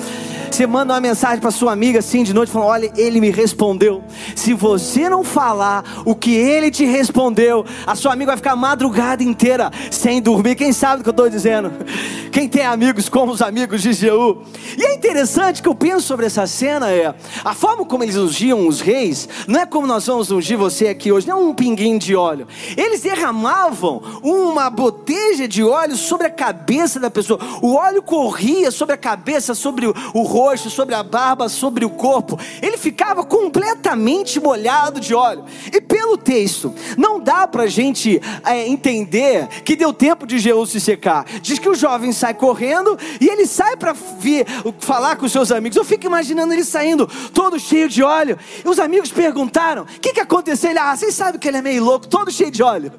Você 0.50 0.66
manda 0.66 0.95
uma 0.95 1.00
mensagem 1.00 1.38
para 1.38 1.50
sua 1.50 1.73
amiga 1.73 1.99
assim 1.99 2.23
de 2.23 2.33
noite, 2.33 2.50
falando: 2.50 2.69
Olha, 2.69 2.93
ele 2.97 3.21
me 3.21 3.31
respondeu. 3.31 4.02
Se 4.35 4.55
você 4.55 5.07
não 5.09 5.23
falar 5.23 5.85
o 6.05 6.14
que 6.14 6.35
ele 6.35 6.71
te 6.71 6.85
respondeu, 6.85 7.64
a 7.87 7.95
sua 7.95 8.14
amiga 8.14 8.31
vai 8.31 8.37
ficar 8.38 8.52
a 8.52 8.57
madrugada 8.57 9.23
inteira 9.23 9.71
sem 9.90 10.23
dormir. 10.23 10.55
Quem 10.55 10.73
sabe 10.73 11.00
o 11.00 11.02
que 11.02 11.11
eu 11.11 11.12
estou 11.12 11.28
dizendo? 11.28 11.73
Quem 12.37 12.50
tem 12.50 12.66
amigos 12.66 13.09
como 13.09 13.33
os 13.33 13.40
amigos 13.40 13.81
de 13.81 13.95
Jeú. 13.95 14.43
E 14.76 14.85
é 14.85 14.95
interessante 14.95 15.62
que 15.62 15.69
eu 15.71 15.75
penso 15.75 16.07
sobre 16.07 16.26
essa 16.26 16.47
cena 16.47 16.93
é 16.93 17.14
a 17.43 17.55
forma 17.55 17.87
como 17.87 18.05
eles 18.05 18.19
ungiam 18.19 18.69
os 18.69 18.83
reis, 18.83 19.26
não 19.49 19.61
é 19.61 19.64
como 19.64 19.87
nós 19.87 20.07
vamos 20.07 20.31
ungir 20.31 20.59
você 20.59 20.88
aqui 20.88 21.11
hoje, 21.11 21.26
não 21.26 21.38
é 21.38 21.40
um 21.40 21.55
pinguinho 21.55 21.99
de 21.99 22.14
óleo. 22.14 22.47
Eles 22.76 23.00
derramavam 23.00 24.02
uma 24.23 24.69
boteja 24.69 25.49
de 25.49 25.64
óleo 25.64 25.97
sobre 25.97 26.26
a 26.26 26.31
cabeça 26.31 27.00
da 27.00 27.11
pessoa. 27.11 27.40
O 27.62 27.73
óleo 27.73 28.02
corria 28.02 28.71
sobre 28.71 28.95
a 28.95 28.99
cabeça, 28.99 29.55
sobre 29.55 29.87
o, 29.87 30.21
rosto, 30.21 30.69
sobre 30.69 30.95
a 30.95 31.02
barba, 31.02 31.49
sobre 31.49 31.87
o 31.87 31.90
corpo. 31.90 32.38
Ele 32.61 32.76
ficava 32.76 33.25
completamente 33.25 34.38
molhado 34.38 35.00
de 35.00 35.14
óleo. 35.14 35.47
E 35.73 35.81
pelo 35.81 36.19
texto, 36.19 36.75
não 36.99 37.19
dá 37.19 37.47
para 37.47 37.62
a 37.62 37.66
gente 37.66 38.21
é, 38.45 38.69
entender 38.69 39.49
que 39.64 39.75
deu 39.75 39.90
tempo 39.90 40.26
de 40.26 40.38
Jeú 40.38 40.66
se 40.66 40.78
secar. 40.78 41.25
Diz 41.40 41.59
que 41.59 41.71
o 41.71 41.75
jovem 41.75 42.12
sai 42.26 42.35
correndo 42.35 42.99
e 43.21 43.28
ele 43.28 43.47
sai 43.47 43.76
para 43.76 43.95
falar 44.80 45.16
com 45.16 45.26
os 45.26 45.33
seus 45.33 45.52
amigos. 45.52 45.76
Eu 45.76 45.85
fico 45.85 46.06
imaginando 46.06 46.52
ele 46.52 46.64
saindo 46.64 47.09
todo 47.33 47.59
cheio 47.59 47.88
de 47.88 48.02
óleo. 48.02 48.37
E 48.64 48.68
os 48.68 48.78
amigos 48.78 49.12
perguntaram: 49.12 49.85
O 49.85 50.00
que, 50.00 50.12
que 50.12 50.21
aconteceu? 50.21 50.71
Ele, 50.71 50.78
ah, 50.78 50.97
vocês 50.97 51.14
sabem 51.14 51.38
que 51.38 51.47
ele 51.47 51.59
é 51.59 51.62
meio 51.62 51.85
louco, 51.85 52.09
todo 52.09 52.30
cheio 52.30 52.50
de 52.50 52.62
óleo. 52.62 52.92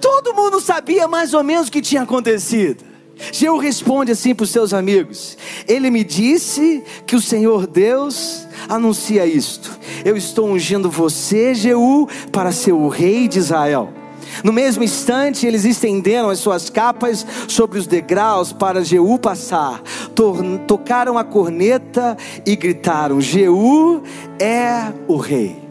Todo 0.00 0.34
mundo 0.34 0.60
sabia 0.60 1.06
mais 1.08 1.34
ou 1.34 1.42
menos 1.42 1.68
o 1.68 1.72
que 1.72 1.82
tinha 1.82 2.02
acontecido. 2.02 2.84
Jeú 3.32 3.56
responde 3.56 4.12
assim 4.12 4.34
para 4.34 4.44
os 4.44 4.50
seus 4.50 4.72
amigos: 4.72 5.36
Ele 5.68 5.90
me 5.90 6.02
disse 6.02 6.82
que 7.06 7.16
o 7.16 7.20
Senhor 7.20 7.66
Deus 7.66 8.46
anuncia 8.68 9.26
isto. 9.26 9.78
Eu 10.04 10.16
estou 10.16 10.48
ungindo 10.48 10.90
você, 10.90 11.54
Jeú, 11.54 12.08
para 12.32 12.52
ser 12.52 12.72
o 12.72 12.88
rei 12.88 13.28
de 13.28 13.38
Israel. 13.38 13.92
No 14.42 14.52
mesmo 14.52 14.82
instante, 14.82 15.46
eles 15.46 15.64
estenderam 15.64 16.30
as 16.30 16.38
suas 16.38 16.70
capas 16.70 17.26
sobre 17.48 17.78
os 17.78 17.86
degraus 17.86 18.52
para 18.52 18.84
Jeú 18.84 19.18
passar. 19.18 19.82
Tocaram 20.66 21.18
a 21.18 21.24
corneta 21.24 22.16
e 22.44 22.56
gritaram: 22.56 23.20
Jeú 23.20 24.02
é 24.38 24.92
o 25.08 25.16
rei. 25.16 25.66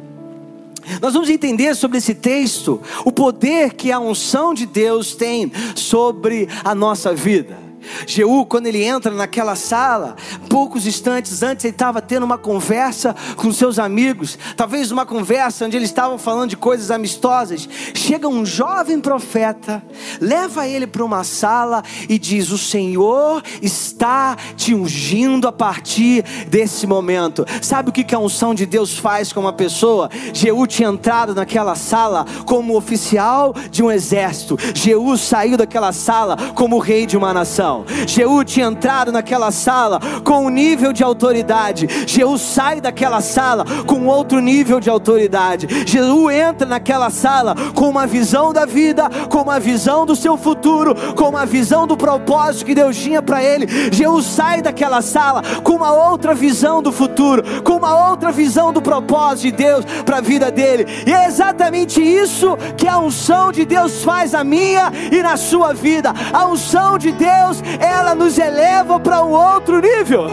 Nós 1.01 1.13
vamos 1.13 1.29
entender 1.29 1.75
sobre 1.75 1.97
esse 1.97 2.13
texto 2.13 2.79
o 3.03 3.11
poder 3.11 3.73
que 3.73 3.91
a 3.91 3.99
unção 3.99 4.53
de 4.53 4.65
Deus 4.65 5.15
tem 5.15 5.51
sobre 5.75 6.47
a 6.63 6.75
nossa 6.75 7.13
vida. 7.13 7.64
Jeú, 8.07 8.45
quando 8.45 8.67
ele 8.67 8.83
entra 8.83 9.11
naquela 9.11 9.55
sala, 9.55 10.15
poucos 10.49 10.85
instantes 10.85 11.43
antes 11.43 11.65
ele 11.65 11.73
estava 11.73 12.01
tendo 12.01 12.23
uma 12.23 12.37
conversa 12.37 13.15
com 13.35 13.51
seus 13.51 13.79
amigos, 13.79 14.37
talvez 14.55 14.91
uma 14.91 15.05
conversa 15.05 15.65
onde 15.65 15.77
eles 15.77 15.89
estavam 15.89 16.17
falando 16.17 16.49
de 16.49 16.57
coisas 16.57 16.91
amistosas. 16.91 17.67
Chega 17.93 18.27
um 18.27 18.45
jovem 18.45 18.99
profeta, 18.99 19.83
leva 20.19 20.67
ele 20.67 20.87
para 20.87 21.03
uma 21.03 21.23
sala 21.23 21.83
e 22.07 22.17
diz: 22.17 22.51
O 22.51 22.57
Senhor 22.57 23.43
está 23.61 24.35
te 24.55 24.73
ungindo 24.73 25.47
a 25.47 25.51
partir 25.51 26.23
desse 26.47 26.87
momento. 26.87 27.45
Sabe 27.61 27.89
o 27.89 27.93
que 27.93 28.15
a 28.15 28.19
unção 28.19 28.53
de 28.53 28.65
Deus 28.65 28.97
faz 28.97 29.33
com 29.33 29.39
uma 29.39 29.53
pessoa? 29.53 30.09
Jeú 30.33 30.65
tinha 30.67 30.89
entrado 30.89 31.33
naquela 31.33 31.75
sala 31.75 32.25
como 32.45 32.77
oficial 32.77 33.53
de 33.71 33.83
um 33.83 33.91
exército, 33.91 34.57
Jeú 34.73 35.17
saiu 35.17 35.57
daquela 35.57 35.91
sala 35.91 36.37
como 36.53 36.79
rei 36.79 37.05
de 37.05 37.17
uma 37.17 37.33
nação. 37.33 37.74
Jeú 38.07 38.43
tinha 38.43 38.67
entrado 38.67 39.11
naquela 39.11 39.51
sala 39.51 39.99
com 40.23 40.45
um 40.45 40.49
nível 40.49 40.93
de 40.93 41.03
autoridade. 41.03 41.87
Jeú 42.07 42.37
sai 42.37 42.79
daquela 42.79 43.21
sala 43.21 43.65
com 43.85 44.05
outro 44.05 44.39
nível 44.39 44.79
de 44.79 44.89
autoridade. 44.89 45.67
Jeú 45.85 46.29
entra 46.29 46.67
naquela 46.67 47.09
sala 47.09 47.55
com 47.73 47.89
uma 47.89 48.05
visão 48.05 48.53
da 48.53 48.65
vida, 48.65 49.09
com 49.29 49.41
uma 49.41 49.59
visão 49.59 50.05
do 50.05 50.15
seu 50.15 50.37
futuro, 50.37 50.95
com 51.15 51.29
uma 51.29 51.45
visão 51.45 51.87
do 51.87 51.97
propósito 51.97 52.65
que 52.65 52.75
Deus 52.75 52.97
tinha 52.97 53.21
para 53.21 53.43
ele. 53.43 53.67
Jeú 53.91 54.21
sai 54.21 54.61
daquela 54.61 55.01
sala 55.01 55.41
com 55.63 55.73
uma 55.73 55.91
outra 55.91 56.33
visão 56.33 56.81
do 56.81 56.91
futuro, 56.91 57.43
com 57.63 57.73
uma 57.73 58.09
outra 58.09 58.31
visão 58.31 58.71
do 58.71 58.81
propósito 58.81 59.41
de 59.43 59.51
Deus 59.51 59.85
para 60.05 60.17
a 60.17 60.21
vida 60.21 60.51
dele. 60.51 60.85
E 61.05 61.11
é 61.11 61.25
exatamente 61.27 62.01
isso 62.01 62.57
que 62.77 62.87
a 62.87 62.99
unção 62.99 63.51
de 63.51 63.65
Deus 63.65 64.03
faz 64.03 64.31
na 64.31 64.43
minha 64.43 64.91
e 65.11 65.21
na 65.21 65.37
sua 65.37 65.73
vida. 65.73 66.13
A 66.31 66.47
unção 66.47 66.97
de 66.97 67.11
Deus 67.11 67.61
ela 67.79 68.13
nos 68.15 68.37
eleva 68.37 68.99
para 68.99 69.23
um 69.23 69.31
outro 69.31 69.79
nível. 69.79 70.25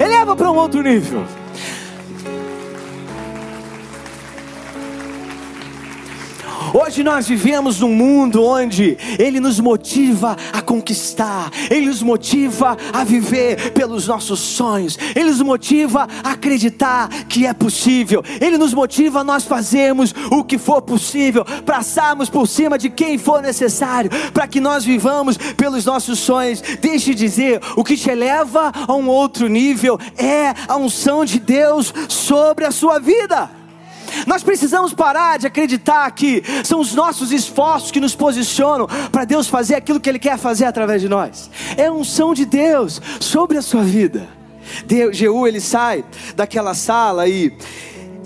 Eleva 0.00 0.36
para 0.36 0.50
um 0.50 0.56
outro 0.56 0.82
nível. 0.82 1.24
Hoje 6.78 7.02
nós 7.02 7.26
vivemos 7.26 7.80
num 7.80 7.94
mundo 7.94 8.44
onde 8.44 8.98
Ele 9.18 9.40
nos 9.40 9.58
motiva 9.58 10.36
a 10.52 10.60
conquistar, 10.60 11.50
Ele 11.70 11.86
nos 11.86 12.02
motiva 12.02 12.76
a 12.92 13.02
viver 13.02 13.72
pelos 13.72 14.06
nossos 14.06 14.40
sonhos, 14.40 14.98
Ele 15.14 15.30
nos 15.30 15.40
motiva 15.40 16.06
a 16.22 16.32
acreditar 16.32 17.08
que 17.30 17.46
é 17.46 17.54
possível, 17.54 18.22
Ele 18.38 18.58
nos 18.58 18.74
motiva 18.74 19.20
a 19.20 19.24
nós 19.24 19.44
fazermos 19.44 20.14
o 20.30 20.44
que 20.44 20.58
for 20.58 20.82
possível, 20.82 21.46
passarmos 21.64 22.28
por 22.28 22.46
cima 22.46 22.76
de 22.76 22.90
quem 22.90 23.16
for 23.16 23.40
necessário, 23.40 24.10
para 24.34 24.46
que 24.46 24.60
nós 24.60 24.84
vivamos 24.84 25.38
pelos 25.56 25.86
nossos 25.86 26.18
sonhos. 26.18 26.60
Deixe 26.60 27.14
de 27.14 27.24
dizer, 27.24 27.58
o 27.74 27.82
que 27.82 27.96
te 27.96 28.10
eleva 28.10 28.70
a 28.86 28.94
um 28.94 29.08
outro 29.08 29.48
nível 29.48 29.98
é 30.18 30.52
a 30.68 30.76
unção 30.76 31.24
de 31.24 31.40
Deus 31.40 31.94
sobre 32.06 32.66
a 32.66 32.70
sua 32.70 32.98
vida. 32.98 33.55
Nós 34.26 34.42
precisamos 34.42 34.94
parar 34.94 35.38
de 35.38 35.46
acreditar 35.46 36.10
que 36.12 36.42
são 36.64 36.80
os 36.80 36.94
nossos 36.94 37.32
esforços 37.32 37.90
que 37.90 38.00
nos 38.00 38.14
posicionam 38.14 38.86
para 39.10 39.24
Deus 39.24 39.48
fazer 39.48 39.74
aquilo 39.74 40.00
que 40.00 40.08
Ele 40.08 40.18
quer 40.18 40.38
fazer 40.38 40.64
através 40.64 41.02
de 41.02 41.08
nós. 41.08 41.50
É 41.76 41.86
a 41.86 41.92
unção 41.92 42.34
de 42.34 42.44
Deus 42.44 43.00
sobre 43.20 43.58
a 43.58 43.62
sua 43.62 43.82
vida. 43.82 44.28
Deus, 44.84 45.16
Jeú 45.16 45.46
ele 45.46 45.60
sai 45.60 46.04
daquela 46.34 46.74
sala 46.74 47.28
e 47.28 47.56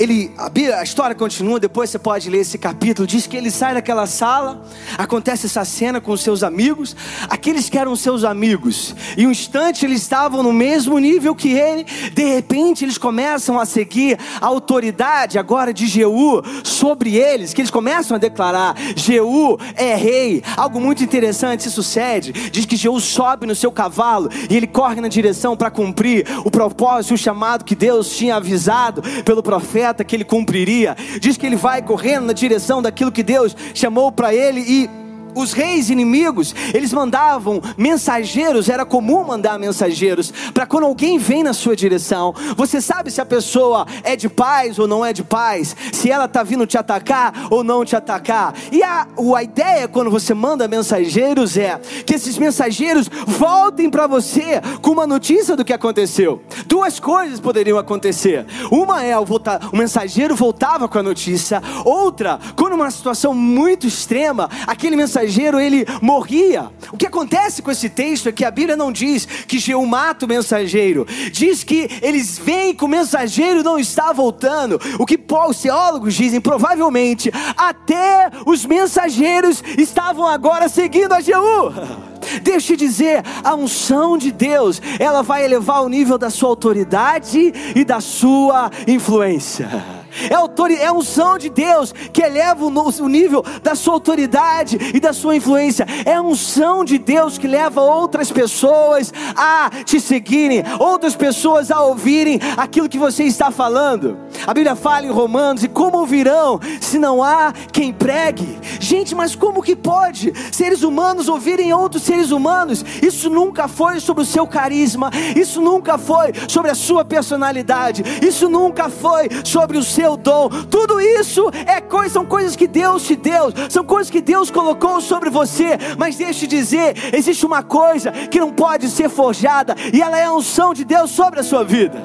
ele, 0.01 0.33
a, 0.39 0.83
história 0.83 1.15
continua, 1.15 1.61
depois 1.61 1.91
você 1.91 1.99
pode 1.99 2.31
ler 2.31 2.39
esse 2.39 2.57
capítulo. 2.57 3.07
Diz 3.07 3.27
que 3.27 3.37
ele 3.37 3.51
sai 3.51 3.75
daquela 3.75 4.07
sala, 4.07 4.65
acontece 4.97 5.45
essa 5.45 5.63
cena 5.63 6.01
com 6.01 6.13
os 6.13 6.23
seus 6.23 6.43
amigos, 6.43 6.97
aqueles 7.29 7.69
que 7.69 7.77
eram 7.77 7.95
seus 7.95 8.25
amigos, 8.25 8.95
e 9.15 9.27
um 9.27 9.31
instante 9.31 9.85
eles 9.85 10.01
estavam 10.01 10.43
no 10.43 10.55
mesmo 10.55 10.99
nível 10.99 11.35
que 11.35 11.53
ele, 11.53 11.85
de 12.15 12.25
repente 12.25 12.83
eles 12.83 12.97
começam 12.97 13.61
a 13.61 13.67
seguir 13.67 14.19
a 14.41 14.47
autoridade 14.47 15.39
agora 15.39 15.71
de 15.71 15.87
Jeú 15.87 16.43
sobre 16.65 17.17
eles, 17.17 17.53
que 17.53 17.61
eles 17.61 17.71
começam 17.71 18.15
a 18.15 18.19
declarar: 18.19 18.75
Jeú 18.97 19.59
é 19.77 19.95
rei. 19.97 20.43
Algo 20.57 20.81
muito 20.81 21.05
interessante 21.05 21.65
se 21.65 21.71
sucede. 21.71 22.33
Diz 22.33 22.65
que 22.65 22.77
Jeú 22.77 22.99
sobe 23.01 23.47
no 23.47 23.55
seu 23.55 23.71
cavalo 23.71 24.31
e 24.49 24.57
ele 24.57 24.67
corre 24.67 25.03
na 25.03 25.09
direção 25.09 25.55
para 25.59 25.71
cumprir 25.71 26.27
o 26.43 26.51
propósito, 26.51 27.13
o 27.13 27.19
chamado 27.19 27.67
que 27.67 27.75
Deus 27.75 28.17
tinha 28.17 28.37
avisado 28.37 29.03
pelo 29.25 29.43
profeta 29.43 29.90
que 30.05 30.17
ele 30.17 30.25
cumpriria. 30.25 30.97
Diz 31.21 31.37
que 31.37 31.47
ele 31.47 31.57
vai 31.57 31.83
correndo 31.83 32.27
na 32.27 32.33
direção 32.33 32.81
daquilo 32.81 33.13
que 33.13 33.23
Deus 33.23 33.57
chamou 33.75 34.11
para 34.11 34.35
ele 34.35 34.61
e 34.61 34.91
os 35.35 35.53
reis 35.53 35.91
inimigos, 35.91 36.55
eles 36.75 36.93
mandavam 36.93 37.61
mensageiros, 37.77 38.69
era 38.69 38.85
comum 38.85 39.25
mandar 39.25 39.59
mensageiros, 39.59 40.33
para 40.53 40.67
quando 40.67 40.85
alguém 40.85 41.19
vem 41.19 41.43
na 41.43 41.53
sua 41.53 41.77
direção, 41.77 42.35
você 42.57 42.81
sabe 42.81 43.11
se 43.11 43.21
a 43.21 43.27
pessoa 43.27 43.87
é 44.03 44.17
de 44.17 44.29
paz 44.29 44.79
ou 44.79 44.87
não 44.87 45.05
é 45.05 45.13
de 45.13 45.23
paz, 45.23 45.77
se 45.93 46.11
ela 46.11 46.25
está 46.25 46.43
vindo 46.43 46.67
te 46.67 46.77
atacar 46.77 47.49
ou 47.51 47.63
não 47.63 47.85
te 47.85 47.97
atacar. 47.97 48.55
E 48.73 48.83
a, 48.83 49.07
a 49.37 49.43
ideia 49.43 49.89
quando 49.89 50.11
você 50.11 50.35
manda 50.35 50.69
mensageiros 50.69 51.57
é 51.57 51.79
que 52.05 52.15
esses 52.15 52.39
mensageiros 52.39 53.09
voltem 53.27 53.91
para 53.91 54.07
você 54.07 54.61
com 54.83 54.91
uma 54.91 55.07
notícia 55.07 55.57
do 55.57 55.65
que 55.65 55.73
aconteceu. 55.73 56.43
Duas 56.67 56.99
coisas 56.99 57.41
poderiam 57.41 57.79
acontecer: 57.79 58.47
uma 58.71 59.05
é 59.05 59.19
o, 59.19 59.25
voltar, 59.25 59.69
o 59.73 59.77
mensageiro 59.77 60.35
voltava 60.35 60.89
com 60.89 60.99
a 60.99 61.03
notícia, 61.03 61.63
outra, 61.85 62.39
quando 62.57 62.75
uma 62.75 62.91
situação 62.91 63.35
muito 63.35 63.87
extrema, 63.87 64.49
aquele 64.67 64.97
mensageiro 64.97 65.20
mensageiro 65.21 65.61
ele 65.61 65.87
morria. 66.01 66.71
O 66.93 66.97
que 66.97 67.07
acontece 67.07 67.63
com 67.63 67.71
esse 67.71 67.89
texto 67.89 68.29
é 68.29 68.33
que 68.33 68.45
a 68.45 68.51
Bíblia 68.51 68.77
não 68.77 68.91
diz 68.91 69.25
que 69.25 69.59
Jeú 69.59 69.85
mata 69.87 70.25
o 70.25 70.29
mensageiro, 70.29 71.07
diz 71.31 71.63
que 71.63 71.89
eles 72.03 72.39
veem 72.39 72.75
que 72.75 72.85
o 72.85 72.89
mensageiro 72.89 73.63
não 73.63 73.79
está 73.79 74.13
voltando. 74.13 74.81
O 74.99 75.07
que 75.07 75.19
os 75.49 75.61
teólogos 75.61 76.15
dizem, 76.15 76.41
provavelmente 76.41 77.31
até 77.57 78.31
os 78.47 78.65
mensageiros 78.65 79.63
estavam 79.79 80.27
agora 80.27 80.69
seguindo 80.69 81.13
a 81.13 81.21
Jeú. 81.21 81.73
Deixa 82.43 82.73
eu 82.73 82.77
te 82.77 82.85
dizer, 82.85 83.23
a 83.43 83.55
unção 83.55 84.17
de 84.17 84.31
Deus, 84.31 84.81
ela 84.99 85.23
vai 85.23 85.45
elevar 85.45 85.83
o 85.83 85.89
nível 85.89 86.19
da 86.19 86.31
sua 86.31 86.49
autoridade 86.49 87.53
e 87.75 87.85
da 87.85 88.01
sua 88.01 88.71
influência. 88.87 90.00
É, 90.29 90.35
autor, 90.35 90.71
é 90.71 90.91
unção 90.91 91.39
de 91.39 91.49
Deus 91.49 91.93
que 92.13 92.23
eleva 92.23 92.65
o 92.65 93.09
nível 93.09 93.45
da 93.63 93.75
sua 93.75 93.95
autoridade 93.95 94.79
e 94.95 95.01
da 95.01 95.13
sua 95.13 95.37
influência. 95.37 95.87
É 96.05 96.15
a 96.15 96.23
unção 96.23 96.85
de 96.85 96.99
Deus 96.99 97.39
que 97.39 97.47
leva 97.47 97.81
outras 97.81 98.31
pessoas 98.31 99.13
a 99.37 99.71
te 99.85 100.01
seguirem, 100.01 100.63
outras 100.79 101.15
pessoas 101.15 101.71
a 101.71 101.81
ouvirem 101.83 102.41
aquilo 102.57 102.89
que 102.89 102.99
você 102.99 103.25
está 103.25 103.51
falando. 103.51 104.19
A 104.47 104.55
Bíblia 104.55 104.75
fala 104.75 105.07
em 105.07 105.11
Romanos: 105.11 105.63
e 105.63 105.69
como 105.69 105.99
ouvirão 105.99 106.61
se 106.81 106.99
não 106.99 107.23
há 107.23 107.53
quem 107.73 107.93
pregue? 107.93 108.59
Gente, 108.81 109.15
mas 109.15 109.35
como 109.35 109.63
que 109.63 109.77
pode 109.77 110.33
seres 110.53 110.83
humanos 110.83 111.29
ouvirem 111.29 111.73
outros 111.73 112.03
seres 112.03 112.31
humanos? 112.31 112.85
Isso 113.03 113.29
nunca 113.29 113.69
foi 113.69 114.01
sobre 114.01 114.23
o 114.23 114.27
seu 114.27 114.47
carisma, 114.47 115.11
isso 115.37 115.61
nunca 115.61 115.99
foi 115.99 116.33
sobre 116.49 116.71
a 116.71 116.75
sua 116.75 117.05
personalidade, 117.05 118.03
isso 118.23 118.49
nunca 118.49 118.89
foi 118.89 119.29
sobre 119.45 119.77
o 119.77 119.83
seu 119.83 120.00
seu 120.01 120.17
dom. 120.17 120.49
Tudo 120.71 120.99
isso 120.99 121.51
é 121.67 121.79
coisa, 121.81 122.15
são 122.15 122.25
coisas 122.25 122.57
que 122.57 122.67
Deus 122.67 123.03
te 123.03 123.15
deu, 123.15 123.53
são 123.69 123.85
coisas 123.85 124.11
que 124.11 124.23
Deus 124.23 124.51
colocou 124.51 124.99
sobre 125.01 125.29
você. 125.29 125.77
Mas 125.99 126.17
deixe 126.17 126.47
de 126.47 126.57
dizer, 126.57 127.15
existe 127.15 127.45
uma 127.45 127.63
coisa 127.63 128.11
que 128.11 128.41
não 128.41 128.51
pode 128.51 128.89
ser 128.89 129.11
forjada 129.11 129.75
e 129.93 130.01
ela 130.01 130.19
é 130.19 130.25
a 130.25 130.33
unção 130.33 130.73
de 130.73 130.85
Deus 130.85 131.11
sobre 131.11 131.41
a 131.41 131.43
sua 131.43 131.63
vida. 131.63 132.03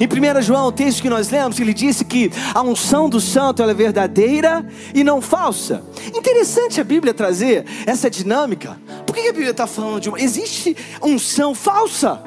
Em 0.00 0.06
1 0.06 0.40
João, 0.40 0.68
o 0.68 0.72
texto 0.72 1.02
que 1.02 1.10
nós 1.10 1.28
lemos, 1.28 1.60
ele 1.60 1.74
disse 1.74 2.06
que 2.06 2.32
a 2.54 2.62
unção 2.62 3.06
do 3.06 3.20
santo 3.20 3.62
é 3.62 3.74
verdadeira 3.74 4.66
e 4.94 5.04
não 5.04 5.20
falsa. 5.20 5.82
Interessante 6.14 6.80
a 6.80 6.84
Bíblia 6.84 7.12
trazer 7.12 7.66
essa 7.84 8.08
dinâmica. 8.08 8.80
Por 9.04 9.14
que 9.14 9.28
a 9.28 9.32
Bíblia 9.32 9.50
está 9.50 9.66
falando 9.66 10.00
de 10.00 10.08
uma. 10.08 10.18
Existe 10.18 10.74
unção 11.02 11.54
falsa? 11.54 12.22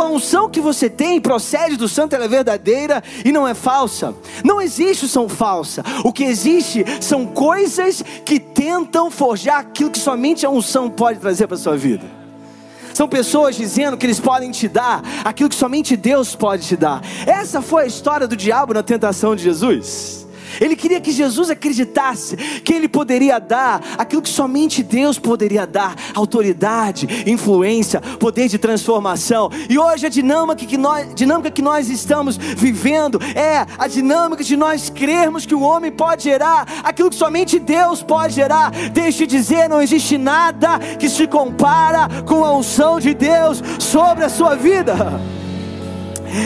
A 0.00 0.06
unção 0.06 0.48
que 0.48 0.60
você 0.60 0.88
tem 0.88 1.20
procede 1.20 1.76
do 1.76 1.88
santo, 1.88 2.14
ela 2.14 2.24
é 2.24 2.28
verdadeira 2.28 3.02
e 3.24 3.30
não 3.30 3.46
é 3.46 3.54
falsa. 3.54 4.14
Não 4.44 4.60
existe 4.60 5.04
unção 5.04 5.28
falsa. 5.28 5.82
O 6.04 6.12
que 6.12 6.24
existe 6.24 6.84
são 7.00 7.26
coisas 7.26 8.02
que 8.24 8.40
tentam 8.40 9.10
forjar 9.10 9.58
aquilo 9.58 9.90
que 9.90 9.98
somente 9.98 10.44
a 10.46 10.50
unção 10.50 10.90
pode 10.90 11.18
trazer 11.18 11.46
para 11.46 11.56
a 11.56 11.60
sua 11.60 11.76
vida. 11.76 12.04
São 12.94 13.08
pessoas 13.08 13.56
dizendo 13.56 13.96
que 13.96 14.04
eles 14.06 14.20
podem 14.20 14.50
te 14.50 14.68
dar 14.68 15.02
aquilo 15.24 15.48
que 15.48 15.56
somente 15.56 15.96
Deus 15.96 16.34
pode 16.34 16.66
te 16.66 16.76
dar. 16.76 17.02
Essa 17.26 17.62
foi 17.62 17.84
a 17.84 17.86
história 17.86 18.26
do 18.28 18.36
diabo 18.36 18.74
na 18.74 18.82
tentação 18.82 19.34
de 19.34 19.42
Jesus. 19.42 20.21
Ele 20.60 20.76
queria 20.76 21.00
que 21.00 21.12
Jesus 21.12 21.50
acreditasse 21.50 22.36
que 22.36 22.72
ele 22.72 22.88
poderia 22.88 23.38
dar 23.38 23.80
aquilo 23.98 24.22
que 24.22 24.28
somente 24.28 24.82
Deus 24.82 25.18
poderia 25.18 25.66
dar: 25.66 25.94
autoridade, 26.14 27.08
influência, 27.26 28.00
poder 28.00 28.48
de 28.48 28.58
transformação. 28.58 29.50
E 29.68 29.78
hoje 29.78 30.06
a 30.06 30.08
dinâmica 30.08 30.64
que 30.64 30.76
nós, 30.76 31.14
dinâmica 31.14 31.50
que 31.50 31.62
nós 31.62 31.88
estamos 31.88 32.36
vivendo 32.36 33.18
é 33.34 33.66
a 33.78 33.86
dinâmica 33.86 34.44
de 34.44 34.56
nós 34.56 34.90
crermos 34.90 35.46
que 35.46 35.54
o 35.54 35.60
homem 35.60 35.90
pode 35.90 36.24
gerar 36.24 36.66
aquilo 36.82 37.10
que 37.10 37.16
somente 37.16 37.58
Deus 37.58 38.02
pode 38.02 38.34
gerar. 38.34 38.70
Deixe 38.92 39.26
dizer, 39.26 39.68
não 39.68 39.80
existe 39.80 40.18
nada 40.18 40.78
que 40.98 41.08
se 41.08 41.26
compara 41.26 42.08
com 42.26 42.44
a 42.44 42.56
unção 42.56 42.98
de 42.98 43.14
Deus 43.14 43.62
sobre 43.78 44.24
a 44.24 44.28
sua 44.28 44.54
vida 44.54 45.41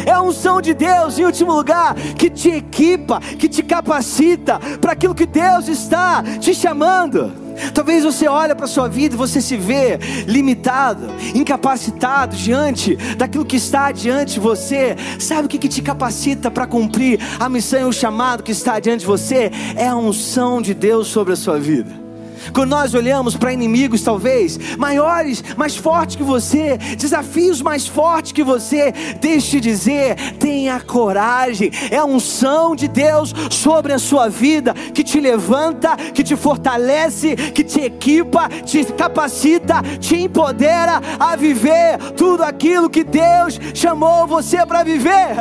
é 0.04 0.10
a 0.10 0.22
unção 0.22 0.60
de 0.60 0.74
Deus, 0.74 1.18
em 1.18 1.24
último 1.24 1.52
lugar, 1.52 1.94
que 1.94 2.30
te 2.30 2.50
equipa, 2.50 3.20
que 3.20 3.48
te 3.48 3.62
capacita 3.62 4.58
para 4.80 4.92
aquilo 4.92 5.14
que 5.14 5.26
Deus 5.26 5.68
está 5.68 6.22
te 6.40 6.54
chamando. 6.54 7.46
Talvez 7.72 8.04
você 8.04 8.28
olhe 8.28 8.54
para 8.54 8.66
a 8.66 8.68
sua 8.68 8.88
vida 8.88 9.14
e 9.14 9.18
você 9.18 9.40
se 9.40 9.56
vê 9.56 9.98
limitado, 10.26 11.08
incapacitado 11.34 12.36
diante 12.36 12.96
daquilo 13.16 13.44
que 13.44 13.56
está 13.56 13.90
diante 13.92 14.34
de 14.34 14.40
você. 14.40 14.96
Sabe 15.18 15.46
o 15.46 15.48
que, 15.48 15.58
que 15.58 15.68
te 15.68 15.82
capacita 15.82 16.50
para 16.50 16.66
cumprir 16.66 17.18
a 17.40 17.48
missão 17.48 17.80
e 17.80 17.84
o 17.84 17.92
chamado 17.92 18.42
que 18.42 18.52
está 18.52 18.78
diante 18.78 19.00
de 19.00 19.06
você? 19.06 19.50
É 19.74 19.88
a 19.88 19.96
unção 19.96 20.60
de 20.60 20.74
Deus 20.74 21.06
sobre 21.06 21.32
a 21.32 21.36
sua 21.36 21.58
vida. 21.58 22.05
Quando 22.52 22.70
nós 22.70 22.94
olhamos 22.94 23.36
para 23.36 23.52
inimigos, 23.52 24.02
talvez 24.02 24.58
maiores, 24.76 25.42
mais 25.56 25.76
fortes 25.76 26.16
que 26.16 26.22
você, 26.22 26.76
desafios 26.96 27.62
mais 27.62 27.86
fortes 27.86 28.32
que 28.32 28.42
você, 28.42 28.92
deixe 29.20 29.60
dizer, 29.60 30.16
tenha 30.38 30.80
coragem, 30.80 31.70
é 31.90 31.96
a 31.96 32.04
unção 32.04 32.74
de 32.74 32.88
Deus 32.88 33.32
sobre 33.50 33.92
a 33.92 33.98
sua 33.98 34.28
vida 34.28 34.74
que 34.74 35.02
te 35.02 35.20
levanta, 35.20 35.96
que 35.96 36.22
te 36.22 36.36
fortalece, 36.36 37.36
que 37.36 37.64
te 37.64 37.80
equipa, 37.80 38.48
te 38.64 38.84
capacita, 38.84 39.82
te 40.00 40.16
empodera 40.16 41.00
a 41.18 41.36
viver 41.36 41.98
tudo 42.16 42.42
aquilo 42.42 42.90
que 42.90 43.04
Deus 43.04 43.58
chamou 43.74 44.26
você 44.26 44.64
para 44.64 44.82
viver. 44.82 45.36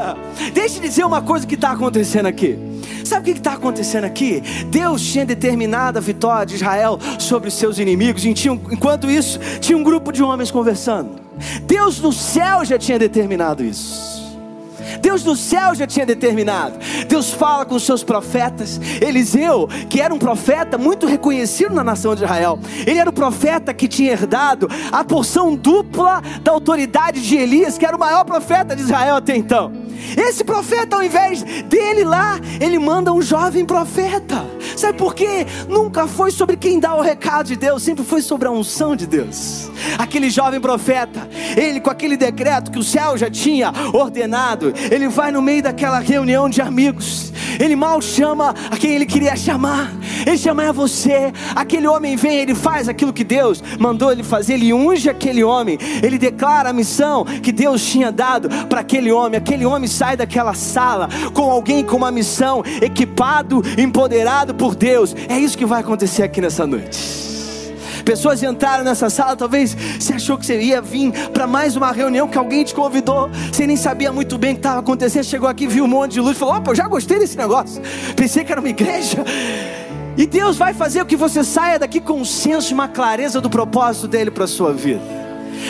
Deixe 0.54 0.80
dizer 0.80 1.06
uma 1.06 1.22
coisa 1.22 1.46
que 1.46 1.56
está 1.56 1.72
acontecendo 1.72 2.28
aqui. 2.28 2.75
Sabe 3.04 3.22
o 3.22 3.34
que 3.34 3.40
está 3.40 3.54
acontecendo 3.54 4.06
aqui? 4.06 4.42
Deus 4.68 5.02
tinha 5.02 5.26
determinado 5.26 5.98
a 5.98 6.02
vitória 6.02 6.46
de 6.46 6.56
Israel 6.56 7.00
sobre 7.20 7.50
os 7.50 7.54
seus 7.56 7.80
inimigos, 7.80 8.26
enquanto 8.26 9.10
isso, 9.10 9.40
tinha 9.60 9.78
um 9.78 9.84
grupo 9.84 10.12
de 10.12 10.24
homens 10.24 10.52
conversando. 10.52 11.20
Deus 11.64 12.00
no 12.00 12.14
céu 12.14 12.64
já 12.64 12.78
tinha 12.78 12.98
determinado 12.98 13.64
isso. 13.64 14.16
Deus 15.02 15.24
no 15.24 15.36
céu 15.36 15.76
já 15.76 15.86
tinha 15.86 16.06
determinado. 16.06 16.78
Deus 17.08 17.32
fala 17.32 17.66
com 17.66 17.76
os 17.76 17.84
seus 17.84 18.04
profetas. 18.04 18.80
Eliseu, 19.02 19.68
que 19.90 20.02
era 20.02 20.14
um 20.14 20.20
profeta 20.20 20.78
muito 20.78 21.06
reconhecido 21.06 21.74
na 21.74 21.84
nação 21.84 22.16
de 22.16 22.24
Israel, 22.24 22.60
ele 22.86 23.00
era 23.00 23.10
o 23.10 23.14
profeta 23.14 23.74
que 23.74 23.88
tinha 23.88 24.12
herdado 24.12 24.68
a 24.92 25.04
porção 25.04 25.56
dupla 25.56 26.22
da 26.42 26.52
autoridade 26.52 27.22
de 27.22 27.36
Elias, 27.36 27.78
que 27.78 27.86
era 27.86 27.96
o 27.96 28.00
maior 28.00 28.24
profeta 28.24 28.76
de 28.76 28.82
Israel 28.82 29.18
até 29.18 29.36
então. 29.36 29.72
Esse 30.18 30.44
profeta, 30.44 30.96
ao 30.96 31.04
invés 31.04 31.44
dele 31.64 32.04
lá, 32.04 32.40
ele 32.60 32.80
manda 32.80 33.14
um 33.14 33.22
jovem 33.22 33.66
profeta. 33.66 34.46
Sabe 34.76 34.98
por 34.98 35.16
quê? 35.16 35.46
Nunca 35.70 36.08
foi 36.08 36.32
sobre 36.32 36.58
quem 36.58 36.80
dá 36.80 36.94
o 36.96 37.02
recado 37.02 37.48
de 37.48 37.56
Deus, 37.56 37.84
sempre 37.84 38.04
foi 38.04 38.22
sobre 38.22 38.48
a 38.48 38.52
unção 38.52 38.96
de 38.96 39.06
Deus. 39.06 39.70
Aquele 39.98 40.30
jovem 40.30 40.60
profeta, 40.60 41.28
ele 41.56 41.80
com 41.80 41.90
aquele 41.90 42.18
decreto 42.18 42.72
que 42.72 42.80
o 42.80 42.84
céu 42.84 43.18
já 43.18 43.30
tinha 43.30 43.72
ordenado, 43.94 44.74
ele 44.92 45.08
vai 45.08 45.32
no 45.32 45.42
meio 45.42 45.64
daquela 45.64 46.00
reunião 46.00 46.50
de 46.50 46.62
amigos. 46.62 47.34
Ele 47.60 47.76
mal 47.76 48.02
chama 48.02 48.54
a 48.70 48.78
quem 48.78 48.92
ele 48.92 49.06
queria 49.06 49.36
chamar. 49.36 49.92
Ele 50.26 50.38
chama 50.38 50.68
a 50.68 50.72
você. 50.72 51.32
Aquele 51.56 51.88
homem 51.88 52.16
vem, 52.16 52.40
ele 52.40 52.56
faz 52.56 52.90
aquilo 52.90 53.14
que 53.14 53.24
Deus 53.24 53.64
mandou 53.80 54.12
ele 54.12 54.24
fazer. 54.24 54.54
Ele 54.56 54.74
unge 54.74 55.10
aquele 55.10 55.44
homem. 55.44 55.78
Ele 56.04 56.18
declara 56.18 56.70
a 56.70 56.74
missão 56.74 57.24
que 57.26 57.52
Deus 57.52 57.86
tinha 57.86 58.12
dado 58.12 58.50
para 58.68 58.82
aquele 58.82 59.12
homem. 59.12 59.38
Aquele 59.38 59.66
homem 59.66 59.88
sai 59.96 60.18
daquela 60.18 60.54
sala 60.54 61.08
com 61.34 61.50
alguém 61.50 61.84
com 61.84 61.96
uma 61.96 62.12
missão, 62.12 62.64
equipado, 62.82 63.62
empoderado 63.78 64.54
por 64.54 64.76
Deus. 64.76 65.16
É 65.30 65.40
isso 65.40 65.58
que 65.58 65.66
vai 65.66 65.82
acontecer 65.82 66.24
aqui 66.24 66.42
nessa 66.42 66.68
noite. 66.68 67.26
Pessoas 68.04 68.44
entraram 68.44 68.84
nessa 68.84 69.10
sala, 69.10 69.36
talvez 69.36 69.76
você 70.00 70.14
achou 70.14 70.38
que 70.38 70.46
você 70.46 70.62
ia 70.62 70.80
vir 70.80 71.12
para 71.30 71.48
mais 71.48 71.76
uma 71.76 71.92
reunião 71.92 72.28
que 72.28 72.38
alguém 72.38 72.64
te 72.64 72.76
convidou, 72.76 73.30
você 73.52 73.66
nem 73.66 73.76
sabia 73.76 74.12
muito 74.12 74.38
bem 74.38 74.52
o 74.52 74.54
que 74.54 74.60
estava 74.60 74.80
acontecendo, 74.80 75.24
chegou 75.24 75.50
aqui, 75.50 75.66
viu 75.66 75.86
um 75.86 75.88
monte 75.88 76.12
de 76.12 76.22
luz, 76.22 76.38
falou: 76.38 76.56
opa, 76.56 76.70
eu 76.70 76.76
já 76.76 76.88
gostei 76.88 77.18
desse 77.18 77.36
negócio, 77.36 77.82
pensei 78.16 78.44
que 78.44 78.52
era 78.52 78.62
uma 78.62 78.70
igreja. 78.70 79.26
E 80.16 80.26
Deus 80.26 80.56
vai 80.56 80.74
fazer 80.74 81.00
com 81.00 81.08
que 81.08 81.16
você 81.16 81.44
saia 81.44 81.80
daqui 81.80 82.00
com 82.00 82.14
um 82.14 82.26
senso 82.26 82.72
e 82.72 82.74
uma 82.74 82.88
clareza 82.88 83.42
do 83.42 83.50
propósito 83.50 84.08
dele 84.08 84.30
para 84.30 84.46
a 84.46 84.48
sua 84.48 84.72
vida. 84.72 85.25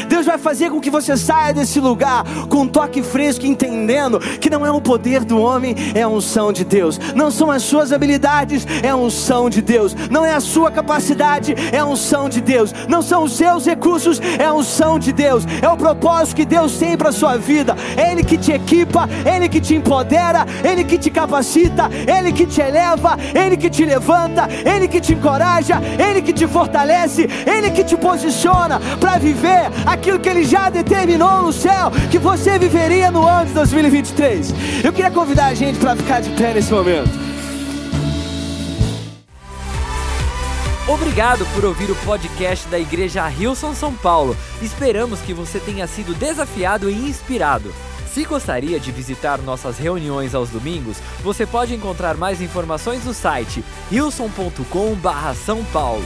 Deus 0.08 0.26
vai 0.26 0.38
fazer 0.38 0.70
com 0.70 0.80
que 0.80 0.90
você 0.90 1.18
saia 1.18 1.54
desse 1.54 1.80
lugar 1.80 2.24
com 2.50 2.62
um 2.62 2.68
toque 2.68 3.02
fresco, 3.02 3.46
entendendo 3.46 4.20
que 4.20 4.50
não 4.50 4.66
é 4.66 4.72
o 4.72 4.82
poder 4.82 5.24
do 5.24 5.40
homem, 5.40 5.76
é 5.94 6.02
a 6.02 6.08
unção 6.08 6.52
de 6.52 6.64
Deus. 6.64 7.00
Não 7.16 7.32
são 7.32 7.52
as 7.52 7.64
suas 7.64 7.92
habilidades, 7.92 8.66
é 8.84 8.90
a 8.90 8.96
unção 8.96 9.50
de 9.50 9.62
Deus. 9.62 9.96
Não 10.10 10.26
é 10.26 10.34
a 10.34 10.40
sua 10.40 10.72
capacidade, 10.72 11.56
é 11.72 11.80
a 11.80 11.86
unção 11.86 12.30
de 12.30 12.42
Deus. 12.42 12.74
Não 12.88 13.02
são 13.02 13.24
os 13.24 13.34
seus 13.34 13.66
recursos, 13.66 14.20
é 14.40 14.46
a 14.46 14.54
unção 14.54 15.00
de 15.00 15.12
Deus. 15.12 15.44
É 15.62 15.70
o 15.70 15.78
propósito 15.78 16.36
que 16.36 16.46
Deus 16.46 16.78
tem 16.78 16.98
para 16.98 17.10
a 17.10 17.14
sua 17.14 17.38
vida. 17.38 17.76
É 17.98 18.12
Ele 18.12 18.24
que 18.24 18.38
te 18.38 18.52
equipa, 18.52 19.08
é 19.26 19.36
Ele 19.36 19.50
que 19.50 19.62
te 19.62 19.76
empodera, 19.76 20.46
é 20.64 20.72
Ele 20.72 20.84
que 20.84 20.98
te 20.98 21.10
capacita, 21.10 21.90
é 22.08 22.20
Ele 22.20 22.32
que 22.32 22.46
te 22.46 22.62
eleva, 22.62 23.18
Ele 23.34 23.58
que 23.58 23.70
te 23.70 23.86
levanta, 23.86 24.48
Ele 24.66 24.88
que 24.88 25.02
te 25.02 25.14
encoraja, 25.14 25.82
Ele 25.98 26.22
que 26.22 26.34
te 26.34 26.48
fortalece, 26.48 27.28
Ele 27.46 27.72
que 27.72 27.84
te 27.84 27.96
posiciona 27.98 28.80
para 29.00 29.18
viver 29.18 29.70
aquilo 29.86 30.20
que 30.20 30.30
Ele 30.30 30.44
já 30.44 30.70
determinou 30.70 31.42
no 31.42 31.54
céu 31.54 31.92
que 32.12 32.18
você 32.18 32.60
viveria 32.60 33.10
no 33.12 33.28
ano 33.28 33.48
de 33.48 33.54
2023. 33.54 34.54
Eu 34.84 34.94
queria 34.94 35.12
convidar 35.12 35.48
a 35.48 35.54
gente 35.54 35.80
para 35.80 35.96
ficar 35.96 36.22
de 36.22 36.30
pé 36.32 36.54
nesse 36.54 36.72
momento. 36.72 37.26
Obrigado 40.88 41.46
por 41.56 41.66
ouvir 41.66 41.90
o 41.90 41.96
podcast 42.06 42.68
da 42.68 42.78
Igreja 42.78 43.26
Rilson 43.28 43.74
São 43.74 43.92
Paulo. 43.92 44.38
Esperamos 44.62 45.20
que 45.20 45.34
você 45.34 45.60
tenha 45.60 45.88
sido 45.88 46.14
desafiado 46.14 46.92
e 46.92 46.94
inspirado. 46.94 47.74
Se 48.14 48.24
gostaria 48.24 48.80
de 48.80 48.92
visitar 48.92 49.40
nossas 49.40 49.78
reuniões 49.78 50.36
aos 50.36 50.50
domingos, 50.50 50.98
você 51.22 51.46
pode 51.46 51.74
encontrar 51.74 52.16
mais 52.16 52.40
informações 52.40 53.04
no 53.04 53.14
site 53.14 53.62
rilson.com/são 53.90 55.66
paulo. 55.66 56.06